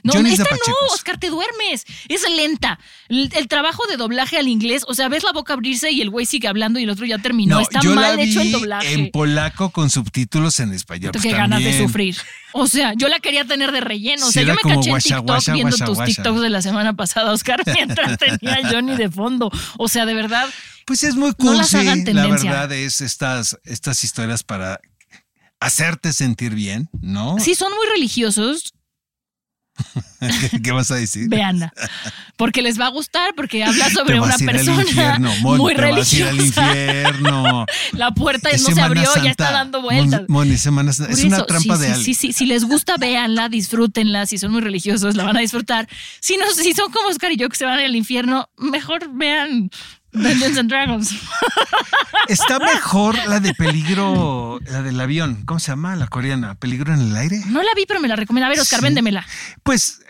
No, 0.03 0.13
Johnny 0.15 0.31
es 0.33 0.39
de 0.39 0.45
esta 0.45 0.55
no. 0.55 0.95
Oscar, 0.95 1.19
te 1.19 1.29
duermes. 1.31 1.85
Es 2.09 2.23
lenta. 2.31 2.79
El, 3.09 3.31
el 3.35 3.49
trabajo 3.49 3.87
de 3.87 3.97
doblaje 3.97 4.39
al 4.39 4.49
inglés, 4.49 4.85
o 4.87 4.95
sea, 4.95 5.09
ves 5.09 5.25
la 5.25 5.33
boca 5.33 5.55
abrirse 5.55 5.91
y 5.91 6.01
el 6.01 6.11
güey 6.11 6.27
sigue 6.27 6.49
hablando 6.49 6.79
y 6.79 6.85
el 6.85 6.91
otro 6.91 7.05
ya 7.07 7.19
terminó. 7.19 7.61
Está 7.61 7.81
yo 7.81 7.95
mal 7.95 8.17
la 8.17 8.23
vi 8.23 8.31
hecho 8.31 8.41
el 8.41 8.53
doblaje. 8.53 8.93
en 8.93 9.11
polaco 9.11 9.71
con 9.71 9.91
subtítulos 9.91 10.61
en 10.61 10.73
español. 10.73 11.13
Qué 11.13 11.19
pues 11.21 11.35
ganas 11.35 11.63
de 11.63 11.79
sufrir. 11.79 12.17
O 12.61 12.67
sea, 12.67 12.93
yo 12.97 13.09
la 13.09 13.21
quería 13.21 13.45
tener 13.45 13.71
de 13.73 13.81
relleno. 13.81 14.25
O 14.27 14.29
Sí, 14.29 14.35
sea, 14.35 14.43
yo 14.43 14.55
me 14.55 14.61
caché 14.75 14.91
en 14.91 14.97
TikTok 14.99 15.27
guasha, 15.27 15.53
viendo 15.53 15.77
guasha, 15.77 15.85
tus. 15.87 16.05
TikToks 16.05 16.41
de 16.41 16.51
la 16.51 16.61
semana 16.63 16.95
pasada, 16.95 17.33
Oscar, 17.33 17.63
mientras 17.75 18.19
tenía 18.19 18.55
a 18.57 18.71
Johnny 18.71 18.97
de 18.97 19.09
fondo. 19.11 19.51
O 19.79 19.89
sea, 19.89 20.07
de 20.07 20.15
verdad, 20.15 20.49
Pues 20.87 21.03
es 21.05 21.15
muy 21.15 21.33
No 21.39 21.55
las 21.55 21.75
hagan 21.75 21.99
la 22.01 22.05
tendencia. 22.05 22.51
verdad 22.51 22.73
es 22.73 23.01
estas, 23.01 23.59
estas 23.65 24.03
historias 24.05 24.43
para 24.43 24.81
hacerte 25.61 26.13
sentir 26.13 26.55
bien, 26.55 26.89
¿no? 27.01 27.37
si 27.41 27.55
son 27.55 27.73
muy 27.73 27.87
religiosos, 27.89 28.75
¿Qué, 30.63 30.73
vas 30.73 30.91
a 30.91 30.97
decir? 30.97 31.29
véanla. 31.29 31.73
Porque 32.37 32.63
les 32.63 32.79
va 32.81 32.87
a 32.87 32.91
gustar, 32.91 33.35
porque 33.35 33.65
habla 33.65 33.89
sobre 33.91 34.15
Te 34.15 34.21
una 34.21 34.33
vas 34.33 34.41
a 34.41 34.45
ir 34.45 34.51
al 34.51 34.57
persona 34.57 34.83
infierno, 34.83 35.35
Mon, 35.41 35.59
muy 35.59 35.75
te 35.75 35.81
vas 35.91 36.13
ir 36.13 36.25
al 36.25 36.37
religiosa. 36.37 36.67
infierno. 36.67 37.67
La 37.93 38.11
puerta 38.13 38.51
Es 38.51 38.63
no 38.69 38.75
se 38.75 38.81
abrió, 38.81 39.03
ya 39.23 39.31
está 39.31 39.45
Santa. 39.45 39.59
dando 39.59 39.83
vueltas. 39.83 40.21
Mon, 40.29 40.47
Mon, 40.47 40.53
es 40.53 40.61
Semana 40.61 40.93
Santa. 40.93 41.13
Es 41.13 41.25
una 41.25 41.45
trampa 41.45 41.77
sí, 41.77 41.83
de 41.83 41.95
sí. 41.95 42.05
Sí, 42.05 42.15
sí, 42.15 42.33
si 42.33 42.47
les 42.47 42.65
gusta, 42.65 42.97
véanla, 42.97 43.49
disfrútenla. 43.49 44.27
Si 44.27 44.39
son 44.39 44.53
muy 44.53 44.61
religiosos, 44.61 45.15
la 45.15 45.25
van 45.25 45.37
a 45.37 45.41
disfrutar. 45.41 45.89
Si 46.21 46.37
no, 46.37 46.51
si 46.51 46.73
son 46.75 46.91
como 46.93 47.09
Oscar 47.09 47.33
y 47.33 47.37
yo 47.37 47.49
que 47.49 47.57
se 47.57 47.65
van 47.65 47.79
al 47.79 47.95
infierno, 47.97 48.49
mejor 48.57 49.09
vean 49.13 49.71
Dungeons 50.23 50.59
and 50.59 50.69
Dragons. 50.71 51.15
Está 52.29 52.59
mejor 52.59 53.17
la 53.27 53.41
de 53.41 53.55
peligro, 53.55 54.61
la 54.67 54.83
del 54.83 55.01
avión. 55.01 55.45
¿Cómo 55.47 55.61
se 55.61 55.73
llama? 55.73 55.97
La 55.97 56.07
coreana. 56.09 56.55
¿Peligro 56.57 56.93
en 56.93 57.01
el 57.01 57.17
aire? 57.17 57.41
No 57.47 57.63
la 57.63 57.71
vi, 57.75 57.87
pero 57.87 58.01
me 58.01 58.09
la 58.09 58.17
recomienda. 58.17 58.47
A 58.47 58.51
ver, 58.51 58.61
Oscar, 58.61 58.81
Sí. 58.81 58.85
véndemela. 58.85 59.27
Pues 59.63 60.01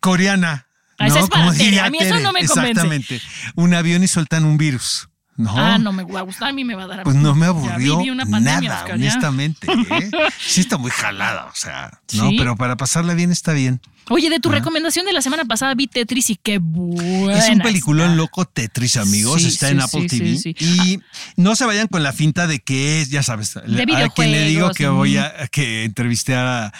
coreana. 0.00 0.66
Ah, 0.98 1.06
esa 1.06 1.18
¿no? 1.18 1.24
es 1.24 1.30
para 1.30 1.42
Como 1.44 1.52
Tere, 1.52 1.64
diría 1.64 1.84
a 1.86 1.90
mí 1.90 1.98
eso 2.00 2.18
no 2.18 2.32
me 2.32 2.44
convence. 2.44 2.70
Exactamente. 2.70 3.20
Un 3.54 3.74
avión 3.74 4.02
y 4.02 4.08
sueltan 4.08 4.44
un 4.44 4.58
virus. 4.58 5.08
No. 5.38 5.52
Ah, 5.56 5.78
no 5.78 5.92
me 5.92 6.02
va 6.02 6.18
a 6.18 6.22
gustar, 6.24 6.48
a 6.48 6.52
mí 6.52 6.64
me 6.64 6.74
va 6.74 6.82
a 6.82 6.86
dar. 6.88 7.02
Pues 7.04 7.14
no 7.14 7.32
me 7.36 7.46
aburrió 7.46 7.98
viví 7.98 8.10
una 8.10 8.26
pandemia, 8.26 8.70
nada, 8.70 8.80
Oscar, 8.82 8.96
honestamente. 8.96 9.68
¿eh? 9.70 10.10
Sí 10.40 10.60
está 10.60 10.78
muy 10.78 10.90
jalada, 10.90 11.46
o 11.46 11.54
sea, 11.54 12.00
¿no? 12.14 12.28
Sí. 12.28 12.36
Pero 12.36 12.56
para 12.56 12.76
pasarla 12.76 13.14
bien 13.14 13.30
está 13.30 13.52
bien. 13.52 13.80
Oye, 14.10 14.30
de 14.30 14.40
tu 14.40 14.50
recomendación 14.50 15.06
de 15.06 15.12
la 15.12 15.22
semana 15.22 15.44
pasada 15.44 15.74
vi 15.74 15.86
Tetris 15.86 16.30
y 16.30 16.36
qué 16.36 16.58
buena. 16.58 17.38
es 17.38 17.48
un 17.50 17.60
peliculón 17.60 18.16
loco 18.16 18.46
Tetris, 18.46 18.96
amigos. 18.96 19.42
Sí, 19.42 19.48
está 19.48 19.68
sí, 19.68 19.74
en 19.74 19.80
Apple 19.80 20.06
TV. 20.08 20.36
sí, 20.38 20.54
sí. 20.58 20.76
Y 20.84 21.00
no 21.36 21.54
se 21.54 21.66
vayan 21.66 21.86
con 21.86 22.02
la 22.02 22.12
finta 22.12 22.48
de 22.48 22.58
que 22.58 23.00
es, 23.00 23.10
ya 23.10 23.22
sabes, 23.22 23.56
a 23.56 23.62
quien 23.62 24.32
le 24.32 24.44
digo 24.46 24.70
que 24.70 24.88
voy 24.88 25.18
a, 25.18 25.26
a 25.42 25.46
que 25.46 25.84
entrevisté 25.84 26.34
a, 26.34 26.72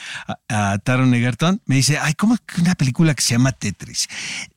a, 0.48 0.72
a 0.72 0.78
Taron 0.78 1.14
Egerton, 1.14 1.60
me 1.66 1.76
dice, 1.76 1.98
ay, 1.98 2.14
¿cómo 2.14 2.36
que 2.38 2.60
una 2.60 2.74
película 2.74 3.14
que 3.14 3.22
se 3.22 3.34
llama 3.34 3.52
Tetris? 3.52 4.08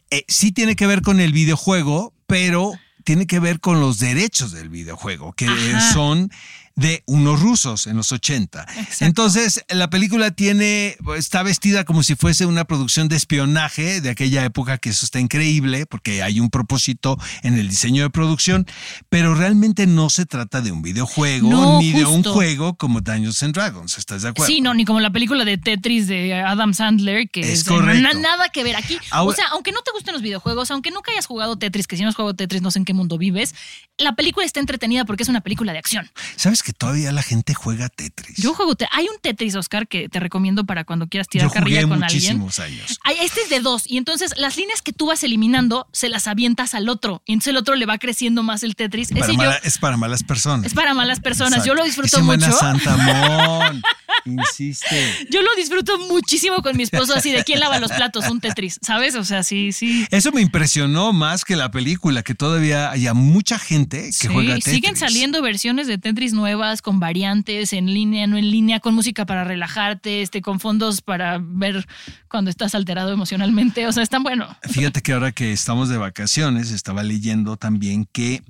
Eh, 0.10 0.26
sí 0.28 0.52
tiene 0.52 0.76
que 0.76 0.88
ver 0.88 1.02
con 1.02 1.20
el 1.20 1.34
videojuego, 1.34 2.14
pero 2.26 2.74
tiene 3.04 3.28
que 3.28 3.40
ver 3.40 3.60
con 3.60 3.80
los 3.80 4.00
derechos 4.00 4.52
del 4.52 4.70
videojuego, 4.70 5.34
que 5.34 5.48
Ajá. 5.48 5.94
son 5.94 6.32
de 6.76 7.04
unos 7.06 7.40
rusos 7.42 7.88
en 7.88 7.98
los 7.98 8.12
80. 8.12 8.62
Exacto. 8.64 9.06
Entonces, 9.06 9.64
la 9.70 9.90
película 9.90 10.32
tiene, 10.32 10.98
está 11.18 11.44
vestida 11.44 11.84
como 11.84 12.04
si 12.04 12.16
fuese 12.16 12.46
una 12.46 12.66
producción 12.66 13.08
de 13.08 13.16
espionaje 13.18 14.02
de 14.02 14.10
aquella 14.10 14.44
época, 14.46 14.78
que 14.78 14.90
eso 14.90 15.06
está 15.06 15.20
increíble, 15.20 15.86
porque 15.86 16.24
hay 16.24 16.40
un 16.40 16.50
propósito 16.50 17.18
en 17.44 17.58
el 17.58 17.70
diseño 17.70 18.04
de 18.04 18.10
producción, 18.10 18.66
pero 19.10 19.36
realmente 19.36 19.88
no 19.88 20.10
se 20.10 20.26
trata 20.26 20.62
de 20.62 20.72
un 20.72 20.82
videojuego 20.82 21.50
No, 21.50 21.80
ni 21.80 21.92
de 21.92 22.06
un 22.06 22.24
juego 22.24 22.76
como 22.76 23.02
Dungeons 23.02 23.44
and 23.44 23.54
Dragons, 23.54 23.98
¿estás 23.98 24.22
de 24.24 24.30
acuerdo? 24.30 24.52
Sí, 24.52 24.62
no, 24.62 24.74
ni 24.74 24.86
como 24.86 25.00
la 25.00 25.12
película 25.12 25.46
de 25.46 25.58
Tetris 25.58 26.08
de 26.08 26.34
Adam 26.34 26.74
Sandler, 26.74 27.30
que 27.30 27.42
Es 27.42 27.60
es, 27.60 27.64
correcto. 27.64 28.02
na- 28.02 28.14
nada 28.14 28.50
que 28.50 28.64
ver 28.64 28.76
aquí. 28.76 28.98
o 29.14 29.34
sea, 29.34 29.46
aunque 29.52 29.72
no 29.72 29.82
te 29.82 29.92
gusten 29.92 30.14
los 30.14 30.22
videojuegos, 30.22 30.72
aunque 30.72 30.92
nunca 30.92 31.12
hayas 31.12 31.26
jugado 31.26 31.58
Tetris, 31.58 31.88
que 31.88 31.98
si 31.98 32.04
no 32.04 32.10
has 32.10 32.16
jugado 32.16 32.34
Tetris 32.36 32.62
no 32.62 32.72
sé 32.72 32.80
en 32.80 32.86
qué 32.86 32.94
mundo 32.94 33.18
vives, 33.18 33.54
la 33.98 34.16
película 34.16 34.46
está 34.46 34.60
entretenida 34.60 35.06
porque 35.06 35.24
es 35.24 35.30
una 35.30 35.42
película 35.42 35.74
de 35.74 35.80
acción. 35.80 36.10
¿Sabes 36.36 36.61
que 36.63 36.74
todavía 36.74 37.12
la 37.12 37.21
gente 37.24 37.54
juega 37.54 37.89
Tetris? 37.89 38.38
Yo 38.38 38.54
juego, 38.54 38.76
te- 38.76 38.88
hay 38.91 39.06
un 39.06 39.19
Tetris, 39.21 39.56
Oscar, 39.56 39.88
que 39.88 40.10
te 40.10 40.19
recomiendo 40.19 40.65
para 40.65 40.84
cuando 40.84 41.08
quieras 41.08 41.28
tirar 41.28 41.45
Yo 41.45 41.50
jugué 41.50 41.60
carrilla 41.62 41.82
con 41.84 42.04
alguien. 42.04 42.38
muchísimos 42.39 42.60
años. 42.60 43.00
Ay, 43.04 43.15
Este 43.21 43.41
es 43.41 43.50
de 43.50 43.60
dos. 43.60 43.84
Y 43.86 43.97
entonces 43.97 44.34
las 44.38 44.58
líneas 44.58 44.82
que 44.82 44.93
tú 44.93 45.08
vas 45.08 45.24
eliminando 45.24 45.88
se 45.91 46.10
las 46.10 46.28
avientas 46.28 46.74
al 46.76 46.89
otro. 46.89 47.21
Y 47.26 47.34
entonces 47.34 47.52
el 47.52 47.58
otro 47.58 47.76
le 47.76 47.86
va 47.86 47.97
creciendo 47.97 48.43
más 48.43 48.63
el 48.63 48.76
Tetris. 48.76 49.10
Para 49.10 49.21
Ese 49.26 49.32
yo- 49.34 49.38
mala- 49.38 49.58
es 49.63 49.78
para 49.78 49.97
malas 49.97 50.24
personas. 50.24 50.65
es 50.67 50.74
para 50.74 50.93
malas 50.93 51.19
personas. 51.19 51.65
Yo 51.65 51.74
lo 51.74 51.84
disfruto 51.84 52.06
Es 52.08 52.12
Semana 52.12 52.47
mucho. 52.47 52.60
Santa, 52.60 52.95
mon. 52.97 53.82
Insiste. 54.26 55.28
Yo 55.32 55.41
lo 55.41 55.50
disfruto 55.58 55.97
muchísimo 55.97 56.62
con 56.62 56.78
mi 56.78 56.84
esposo, 56.84 57.13
así 57.15 57.32
de 57.32 57.43
quién 57.43 57.60
lava 57.60 57.80
los 57.80 57.91
platos, 57.91 58.30
un 58.30 58.39
Tetris, 58.39 58.78
¿sabes? 58.82 59.15
O 59.15 59.24
sea, 59.24 59.43
sí, 59.43 59.71
sí. 59.71 60.06
Eso 60.12 60.32
me 60.32 60.41
impresionó 60.41 61.12
más 61.13 61.43
que 61.43 61.56
la 61.56 61.71
película, 61.71 62.21
que 62.24 62.36
todavía 62.36 62.52
todavía 62.52 62.91
haya 62.91 63.13
mucha 63.13 63.58
gente 63.58 64.08
que 64.08 64.12
Sí, 64.12 64.28
juega 64.28 64.56
Tetris. 64.56 64.76
siguen 64.76 64.97
saliendo 64.97 65.41
versiones 65.41 65.88
de 65.88 65.97
Tetris 65.97 66.34
nuevas 66.34 66.51
con 66.82 67.00
variantes 67.00 67.74
en 67.74 67.94
línea, 67.94 68.28
no 68.28 68.38
en 68.38 68.50
línea, 68.50 68.80
con 68.80 68.94
música 68.94 69.26
para 69.26 69.44
relajarte, 69.44 70.22
este, 70.22 70.42
con 70.42 70.60
fondos 70.60 71.02
para 71.02 71.40
ver 71.42 71.88
cuando 72.28 72.50
estás 72.50 72.76
alterado 72.76 73.12
emocionalmente. 73.12 73.88
O 73.88 73.92
sea, 73.92 74.04
están 74.04 74.24
bueno. 74.24 74.48
Fíjate 74.64 75.02
que 75.02 75.14
ahora 75.14 75.32
que 75.32 75.52
estamos 75.52 75.90
de 75.90 75.98
vacaciones, 75.98 76.72
estaba 76.72 77.04
leyendo 77.04 77.58
también 77.58 78.08
que 78.12 78.44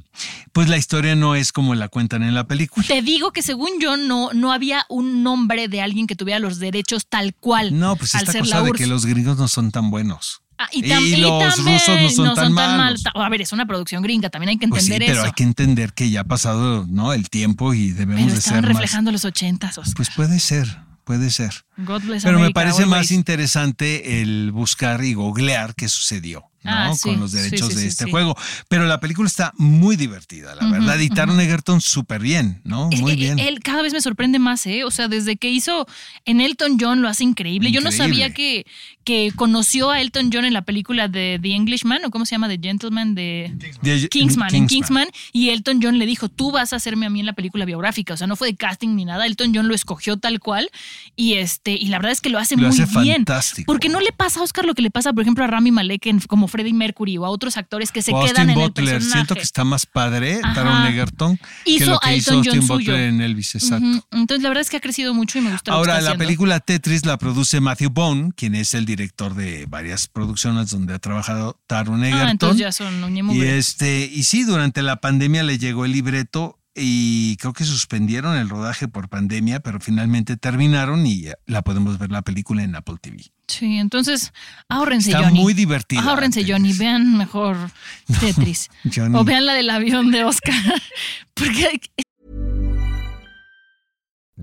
pues 0.52 0.68
la 0.68 0.78
historia 0.78 1.16
no 1.16 1.36
es 1.36 1.52
como 1.52 1.76
la 1.76 1.88
cuentan 1.88 2.24
en 2.24 2.34
la 2.34 2.46
película. 2.46 2.86
Te 2.88 3.02
digo 3.02 3.32
que 3.32 3.42
según 3.42 3.70
yo 3.80 3.98
no, 3.98 4.32
no 4.34 4.52
había 4.52 4.86
un 4.90 5.24
nombre 5.24 5.68
de 5.68 5.82
alguien 5.82 6.08
que 6.08 6.16
tuviera 6.16 6.40
los 6.40 6.60
derechos 6.60 7.08
tal 7.08 7.34
cual. 7.34 7.78
No, 7.78 7.96
pues 7.96 8.16
esta 8.16 8.38
cosa 8.40 8.62
de 8.64 8.72
que 8.72 8.88
los 8.88 9.06
gringos 9.06 9.38
no 9.38 9.48
son 9.48 9.72
tan 9.72 9.90
buenos. 9.90 10.42
Ah, 10.64 10.70
y, 10.72 10.84
tam- 10.84 11.02
y 11.02 11.16
los 11.18 11.56
también 11.56 11.80
rusos 11.80 12.18
no 12.18 12.26
son 12.26 12.36
tan 12.36 12.54
malos. 12.54 13.04
mal. 13.04 13.24
A 13.26 13.30
ver, 13.30 13.42
es 13.42 13.52
una 13.52 13.66
producción 13.66 14.04
gringa, 14.04 14.30
también 14.30 14.50
hay 14.50 14.58
que 14.58 14.68
Pues 14.68 14.84
sí, 14.86 14.92
entender 14.94 15.10
pero 15.10 15.22
eso. 15.22 15.26
hay 15.28 15.34
que 15.34 15.44
entender 15.44 15.94
que 15.94 16.10
ya 16.12 16.22
ha 16.22 16.24
pasado 16.26 16.86
¿no? 16.88 17.14
el 17.14 17.30
tiempo 17.30 17.74
y 17.74 17.92
debemos 17.92 18.24
Pero 18.26 18.36
de 18.36 18.42
ser 18.42 18.62
más. 18.62 18.66
reflejando 18.66 19.12
los 19.12 19.26
ochentas, 19.26 19.78
Oscar. 19.78 19.96
Pues 19.96 20.10
puede 20.12 20.40
ser, 20.40 20.68
puede 21.04 21.32
ser. 21.32 21.54
God 21.78 22.02
bless 22.04 22.24
Pero 22.24 22.38
me 22.38 22.44
America, 22.44 22.60
parece 22.62 22.86
más 22.86 22.94
always. 23.00 23.12
interesante 23.12 24.22
el 24.22 24.52
buscar 24.52 25.04
y 25.04 25.14
googlear 25.16 25.74
qué 25.76 25.88
sucedió. 25.90 26.44
¿No? 26.64 26.72
Ah, 26.72 26.94
sí, 26.96 27.10
con 27.10 27.20
los 27.20 27.32
derechos 27.32 27.70
sí, 27.70 27.76
de 27.76 27.82
sí, 27.82 27.88
este 27.88 28.06
sí. 28.06 28.12
juego. 28.12 28.36
Pero 28.68 28.86
la 28.86 29.00
película 29.00 29.28
está 29.28 29.54
muy 29.58 29.96
divertida, 29.96 30.56
la 30.56 30.68
verdad. 30.68 31.00
Y 31.00 31.10
Taron 31.10 31.40
Egerton 31.40 31.82
súper 31.82 32.22
bien, 32.22 32.62
¿no? 32.64 32.90
Es 32.92 33.02
Muy 33.02 33.12
que 33.12 33.18
bien. 33.18 33.40
Él 33.40 33.60
cada 33.62 33.82
vez 33.82 33.94
me 33.94 34.02
sorprende 34.02 34.40
más, 34.40 34.66
¿eh? 34.68 34.84
O 34.84 34.92
sea, 34.92 35.08
desde 35.08 35.38
que 35.38 35.50
hizo 35.50 35.88
en 36.26 36.42
Elton 36.42 36.78
John 36.80 37.02
lo 37.02 37.08
hace 37.10 37.24
increíble. 37.24 37.72
Yo 37.72 37.82
no 37.82 37.90
Increíble. 37.90 38.16
sabía 38.16 38.34
que, 38.34 38.66
que 39.04 39.32
conoció 39.36 39.92
a 39.92 40.02
Elton 40.02 40.30
John 40.32 40.46
en 40.46 40.54
la 40.54 40.62
película 40.64 41.08
de 41.08 41.40
The 41.42 41.54
Englishman, 41.56 42.06
o 42.06 42.12
cómo 42.12 42.26
se 42.26 42.36
llama, 42.36 42.48
The 42.48 42.60
Gentleman, 42.62 43.16
de 43.16 43.52
De- 43.82 44.08
Kingsman, 44.10 44.54
en 44.56 44.68
Kingsman. 44.68 45.08
Y 45.34 45.50
Elton 45.50 45.80
John 45.82 45.98
le 45.98 46.06
dijo, 46.06 46.30
tú 46.30 46.52
vas 46.52 46.74
a 46.74 46.76
hacerme 46.76 47.06
a 47.06 47.10
mí 47.10 47.20
en 47.20 47.26
la 47.26 47.34
película 47.34 47.66
biográfica. 47.66 48.14
O 48.14 48.18
sea, 48.18 48.28
no 48.28 48.36
fue 48.36 48.50
de 48.50 48.56
casting 48.56 48.96
ni 48.96 49.06
nada. 49.06 49.26
Elton 49.26 49.52
John 49.56 49.68
lo 49.68 49.74
escogió 49.76 50.18
tal 50.18 50.40
cual. 50.40 50.70
Y 51.16 51.34
este 51.36 51.72
y 51.74 51.88
la 51.88 51.98
verdad 51.98 52.12
es 52.12 52.22
que 52.22 52.30
lo 52.30 52.38
hace 52.40 52.56
Lo 52.56 52.68
muy 52.68 52.80
hace 52.80 52.86
bien. 53.02 53.16
fantástico. 53.26 53.66
Porque 53.72 53.90
no 53.90 54.00
le 54.00 54.12
pasa 54.12 54.40
a 54.40 54.44
Oscar 54.44 54.66
lo 54.66 54.74
que 54.74 54.82
le 54.82 54.92
pasa, 54.92 55.14
por 55.14 55.22
ejemplo, 55.24 55.44
a 55.44 55.48
Rami 55.48 55.72
Malek 55.72 56.06
en- 56.08 56.20
como 56.22 56.48
Freddie 56.52 56.74
Mercury 56.74 57.18
o 57.18 57.26
a 57.26 57.30
otros 57.30 57.58
actores 57.58 57.92
que 57.92 58.02
se 58.02 58.12
quedan 58.12 58.50
en 58.52 58.60
el 58.60 58.72
personaje. 58.72 59.02
Siento 59.12 59.34
que 59.36 59.42
está 59.42 59.64
más 59.64 59.86
padre 59.86 60.40
Ajá. 60.44 60.54
Taron 60.54 60.86
Egerton 60.86 61.38
que 61.38 61.72
Hizo 61.72 61.92
lo 61.92 62.00
que 62.00 62.10
a 62.10 62.16
hizo 62.16 62.32
John 62.32 62.38
Austin 62.46 62.62
suyo. 62.62 62.76
Butler 62.78 63.00
en 63.10 63.22
Elvis. 63.22 63.56
Exacto. 63.56 64.06
Entonces, 64.12 64.44
la 64.44 64.50
verdad 64.50 64.62
es 64.62 64.70
que 64.70 64.78
ha 64.78 64.82
crecido 64.82 65.14
mucho 65.14 65.40
y 65.40 65.42
me 65.42 65.52
gusta 65.52 65.72
lo 65.72 65.76
que 65.76 65.80
Ahora, 65.80 65.94
está 65.94 66.02
la 66.04 66.10
haciendo. 66.10 66.26
película 66.26 66.60
Tetris 66.60 67.06
la 67.06 67.18
produce 67.18 67.60
Matthew 67.62 67.90
Bone, 67.90 68.32
quien 68.36 68.56
es 68.56 68.74
el 68.74 68.86
director 68.86 69.34
de 69.34 69.66
varias 69.68 70.08
producciones 70.08 70.70
donde 70.70 70.94
ha 70.94 71.00
trabajado 71.00 71.60
Taron 71.68 72.04
Egerton. 72.04 72.28
Ah, 72.28 72.32
entonces 72.32 72.60
ya 72.60 72.72
son 72.72 72.92
y 73.32 73.42
este, 73.42 74.06
y 74.12 74.24
sí, 74.24 74.44
durante 74.44 74.82
la 74.82 74.98
pandemia 74.98 75.44
le 75.44 75.58
llegó 75.58 75.86
el 75.86 75.92
libreto 75.92 76.61
y 76.76 77.36
creo 77.38 77.54
que 77.54 77.64
suspendieron 77.66 78.38
el 78.38 78.50
rodaje 78.50 78.88
por 78.88 79.10
pandemia, 79.10 79.60
pero 79.60 79.80
finalmente 79.80 80.38
terminaron 80.38 81.06
y 81.06 81.26
la 81.46 81.62
podemos 81.64 82.00
ver 82.00 82.12
la 82.12 82.22
película 82.22 82.64
en 82.64 82.76
Apple 82.76 82.96
TV. 83.02 83.24
Sí, 83.48 83.78
entonces 83.78 84.32
ahórrense, 84.70 85.12
Está 85.12 85.24
Johnny. 85.26 85.40
muy 85.42 85.54
divertida. 85.54 86.02
Ahórrense, 86.02 86.40
Tetris. 86.42 86.56
Johnny. 86.56 86.74
Vean 86.74 87.18
mejor 87.18 87.58
Tetris. 88.20 88.70
Johnny. 88.94 89.18
O 89.18 89.24
vean 89.26 89.46
la 89.46 89.54
del 89.54 89.70
avión 89.70 90.12
de 90.12 90.24
Oscar. 90.24 90.56
Porque 91.34 91.82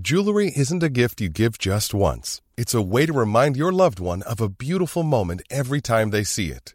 Jewelry 0.01 0.53
isn't 0.55 0.83
a 0.83 0.89
gift 0.89 1.21
you 1.21 1.29
give 1.29 1.59
just 1.59 1.93
once. 1.95 2.41
It's 2.57 2.75
a 2.75 2.83
way 2.83 3.07
to 3.07 3.13
remind 3.13 3.57
your 3.57 3.73
loved 3.73 3.99
one 4.01 4.23
of 4.23 4.41
a 4.41 4.49
beautiful 4.49 5.03
moment 5.03 5.43
every 5.51 5.81
time 5.81 6.11
they 6.11 6.25
see 6.25 6.49
it. 6.51 6.75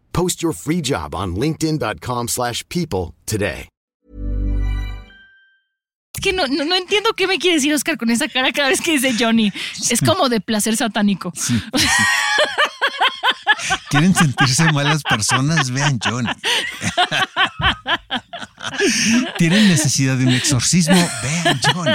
Post 0.13 0.41
your 0.41 0.53
free 0.53 0.81
job 0.81 1.13
on 1.13 1.35
linkedin.com/people 1.35 2.27
slash 2.27 2.63
people 2.69 3.13
today. 3.25 3.67
es 6.13 6.21
que 6.21 6.33
no, 6.33 6.45
no, 6.47 6.65
no 6.65 6.75
entiendo 6.75 7.13
qué 7.13 7.27
me 7.27 7.39
quiere 7.39 7.55
decir 7.55 7.73
Oscar 7.73 7.97
con 7.97 8.09
esa 8.09 8.27
cara 8.27 8.51
cada 8.51 8.69
vez 8.69 8.81
que 8.81 8.91
dice 8.91 9.15
Johnny. 9.17 9.51
Es 9.89 10.01
como 10.01 10.29
de 10.29 10.41
placer 10.41 10.75
satánico. 10.75 11.31
¿Quieren 13.89 14.13
sentirse 14.13 14.71
malas 14.71 15.03
personas? 15.03 15.71
Vean 15.71 15.99
Johnny. 16.03 16.29
¿Tienen 19.37 19.67
necesidad 19.67 20.17
de 20.17 20.25
un 20.25 20.33
exorcismo? 20.33 20.95
Vean 21.23 21.59
Johnny. 21.61 21.91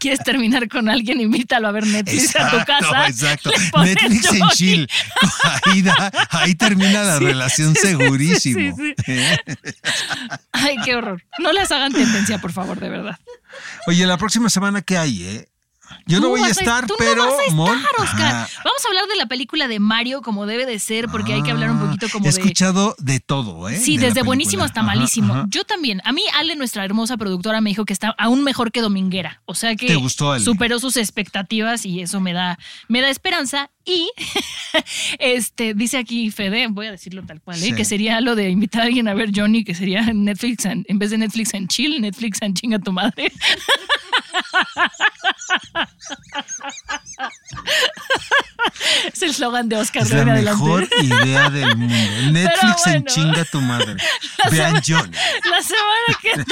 ¿Quieres 0.00 0.20
terminar 0.20 0.68
con 0.68 0.88
alguien? 0.88 1.20
Invítalo 1.20 1.68
a 1.68 1.72
ver 1.72 1.86
Netflix 1.86 2.34
a 2.36 2.50
tu 2.50 2.64
casa. 2.64 3.06
Exacto. 3.08 3.50
Netflix 3.82 4.32
en 4.32 4.48
chill. 4.50 4.88
Ahí, 5.66 5.82
da- 5.82 6.12
ahí 6.30 6.54
termina 6.54 7.02
la 7.02 7.18
Sí, 7.18 7.24
relación 7.24 7.74
sí, 7.74 7.80
sí, 7.82 7.88
segurísimo. 7.88 8.76
sí, 8.76 8.94
Ay, 10.52 10.76
qué 10.84 10.94
horror. 10.96 11.22
No 11.38 11.52
les 11.52 11.70
hagan 11.70 11.92
tendencia, 11.92 12.38
por 12.38 12.52
favor, 12.52 12.78
de 12.80 12.88
verdad. 12.88 13.18
Oye, 13.86 14.06
la 14.06 14.16
próxima 14.16 14.48
semana, 14.48 14.82
¿qué 14.82 14.98
hay, 14.98 15.24
eh? 15.24 15.48
Yo 16.06 16.20
no 16.20 16.28
voy 16.28 16.40
a 16.42 16.48
estar, 16.48 16.86
tú 16.86 16.94
pero. 16.98 17.24
No 17.24 17.30
vas 17.30 17.40
a 17.40 17.44
estar, 17.44 17.92
Oscar. 17.98 18.48
Vamos 18.64 18.84
a 18.84 18.88
hablar 18.88 19.06
de 19.08 19.16
la 19.16 19.26
película 19.26 19.68
de 19.68 19.78
Mario 19.80 20.22
como 20.22 20.46
debe 20.46 20.66
de 20.66 20.78
ser, 20.78 21.08
porque 21.08 21.34
hay 21.34 21.42
que 21.42 21.50
hablar 21.50 21.70
un 21.70 21.78
Ah, 21.78 21.86
poquito 21.86 22.08
como 22.10 22.26
He 22.26 22.28
escuchado 22.28 22.94
de 22.98 23.20
todo, 23.20 23.68
¿eh? 23.68 23.76
Sí, 23.78 23.96
de 23.98 24.06
desde 24.06 24.22
buenísimo 24.22 24.64
hasta 24.64 24.80
Ajá, 24.80 24.86
malísimo. 24.94 25.34
ajá. 25.34 25.44
Yo 25.48 25.64
también. 25.64 26.00
A 26.04 26.12
mí, 26.12 26.22
Ale, 26.38 26.56
nuestra 26.56 26.84
hermosa 26.84 27.16
productora, 27.16 27.60
me 27.60 27.70
dijo 27.70 27.84
que 27.84 27.92
está 27.92 28.14
aún 28.18 28.42
mejor 28.44 28.72
que 28.72 28.80
Dominguera. 28.80 29.40
O 29.46 29.54
sea 29.54 29.74
que 29.76 29.86
¿Te 29.86 29.96
gustó, 29.96 30.32
Ale? 30.32 30.44
superó 30.44 30.78
sus 30.78 30.96
expectativas 30.96 31.84
y 31.86 32.00
eso 32.00 32.20
me 32.20 32.32
da, 32.32 32.58
me 32.88 33.00
da 33.00 33.08
esperanza. 33.10 33.70
Y 33.84 34.10
este 35.18 35.74
dice 35.74 35.98
aquí 35.98 36.30
Fede, 36.30 36.68
voy 36.70 36.86
a 36.86 36.92
decirlo 36.92 37.22
tal 37.24 37.40
cual, 37.40 37.58
¿eh? 37.58 37.66
Sí. 37.66 37.74
que 37.74 37.84
sería 37.84 38.20
lo 38.20 38.34
de 38.36 38.48
invitar 38.50 38.82
a 38.82 38.84
alguien 38.84 39.08
a 39.08 39.14
ver 39.14 39.30
Johnny, 39.34 39.64
que 39.64 39.74
sería 39.74 40.02
Netflix 40.12 40.64
en, 40.64 40.84
en 40.88 40.98
vez 40.98 41.10
de 41.10 41.18
Netflix 41.18 41.52
en 41.54 41.66
chill, 41.68 42.00
Netflix 42.00 42.40
en 42.42 42.54
chinga 42.54 42.78
tu 42.78 42.92
madre. 42.92 43.32
es 49.12 49.22
el 49.22 49.30
eslogan 49.30 49.68
de 49.68 49.76
Oscar 49.76 50.02
Es 50.02 50.08
de 50.10 50.24
la 50.24 50.32
adelante. 50.32 50.62
mejor 50.64 50.88
idea 51.02 51.50
del 51.50 51.76
mundo. 51.76 51.94
Netflix 52.30 52.86
en 52.86 53.04
chinga 53.04 53.44
tu 53.44 53.60
madre. 53.60 53.96
Vean 54.50 54.80
Johnny. 54.86 55.16
La 55.50 55.62
semana 55.62 56.18
que 56.20 56.32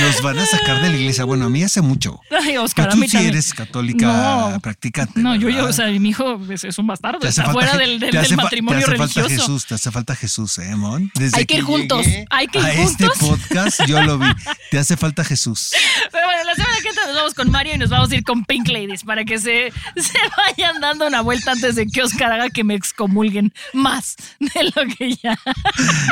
Nos 0.00 0.22
van 0.22 0.38
a 0.38 0.46
sacar 0.46 0.80
de 0.82 0.90
la 0.90 0.96
iglesia. 0.96 1.24
Bueno, 1.24 1.46
a 1.46 1.48
mí 1.50 1.62
hace 1.62 1.80
mucho. 1.80 2.20
Ay, 2.30 2.56
Oscar, 2.56 2.84
Pero 2.84 2.92
a 2.92 2.94
tú 2.94 3.00
mí 3.00 3.06
sí 3.08 3.12
también. 3.14 3.34
eres 3.34 3.54
católica 3.54 4.06
No. 4.52 4.60
practicante. 4.60 5.20
No, 5.20 5.34
yo, 5.34 5.48
yo, 5.48 5.56
¿verdad? 5.56 5.70
o 5.70 5.72
sea, 5.72 5.86
mi 5.86 6.08
hijo 6.10 6.40
es, 6.50 6.64
es 6.64 6.78
un 6.78 6.86
bastardo, 6.86 7.18
Te 7.18 7.28
hace 7.28 7.40
está 7.40 7.52
falta 7.52 7.70
fuera 7.70 7.72
Je- 7.84 7.88
del, 7.90 7.98
del- 8.00 8.10
te 8.10 8.18
hace 8.18 8.28
del 8.28 8.36
fa- 8.36 8.42
matrimonio 8.44 8.78
te 8.78 8.84
hace 8.84 8.96
religioso. 8.96 9.20
falta 9.28 9.34
Jesús, 9.42 9.66
te 9.66 9.74
hace 9.74 9.90
falta 9.90 10.14
Jesús, 10.16 10.58
¿eh, 10.58 10.76
Mon? 10.76 11.10
Desde 11.14 11.38
Hay 11.38 11.46
que 11.46 11.56
ir 11.56 11.62
juntos, 11.64 12.04
llegué 12.04 12.24
hay 12.30 12.46
que 12.48 12.58
ir 12.58 12.64
a 12.64 12.72
este 12.72 13.06
juntos. 13.06 13.38
podcast 13.48 13.80
yo 13.86 14.02
lo 14.02 14.18
vi. 14.18 14.26
Te 14.70 14.78
hace 14.78 14.96
falta 14.96 15.24
Jesús. 15.24 15.72
Pero 16.12 16.26
bueno, 16.26 16.44
la 16.44 16.54
semana 16.54 16.76
que 16.82 16.85
vamos 17.16 17.34
con 17.34 17.50
Mario 17.50 17.74
y 17.74 17.78
nos 17.78 17.90
vamos 17.90 18.10
a 18.10 18.14
ir 18.16 18.24
con 18.24 18.44
Pink 18.44 18.68
Ladies 18.68 19.04
para 19.04 19.24
que 19.24 19.38
se, 19.38 19.72
se 19.96 20.18
vayan 20.36 20.80
dando 20.80 21.06
una 21.06 21.20
vuelta 21.20 21.52
antes 21.52 21.74
de 21.74 21.86
que 21.86 22.02
Oscar 22.02 22.32
haga 22.32 22.50
que 22.50 22.64
me 22.64 22.74
excomulguen 22.74 23.52
más 23.72 24.16
de 24.38 24.64
lo 24.64 24.94
que 24.96 25.16
ya. 25.16 25.38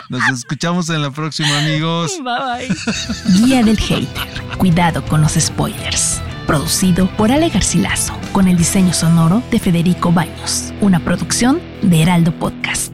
Nos 0.09 0.29
escuchamos 0.29 0.88
en 0.90 1.03
la 1.03 1.11
próxima, 1.11 1.59
amigos. 1.59 2.19
Bye 2.23 2.69
bye. 2.69 3.45
Guía 3.47 3.62
del 3.62 3.79
Hater. 3.79 4.29
Cuidado 4.59 5.05
con 5.05 5.21
los 5.21 5.33
spoilers. 5.33 6.21
Producido 6.47 7.07
por 7.17 7.33
Ale 7.33 7.49
Garcilaso, 7.49 8.19
con 8.33 8.49
el 8.49 8.57
diseño 8.57 8.93
sonoro 8.93 9.43
de 9.51 9.59
Federico 9.59 10.12
Baños. 10.12 10.73
Una 10.81 11.01
producción 11.01 11.61
de 11.83 12.03
Heraldo 12.03 12.33
Podcast. 12.33 12.94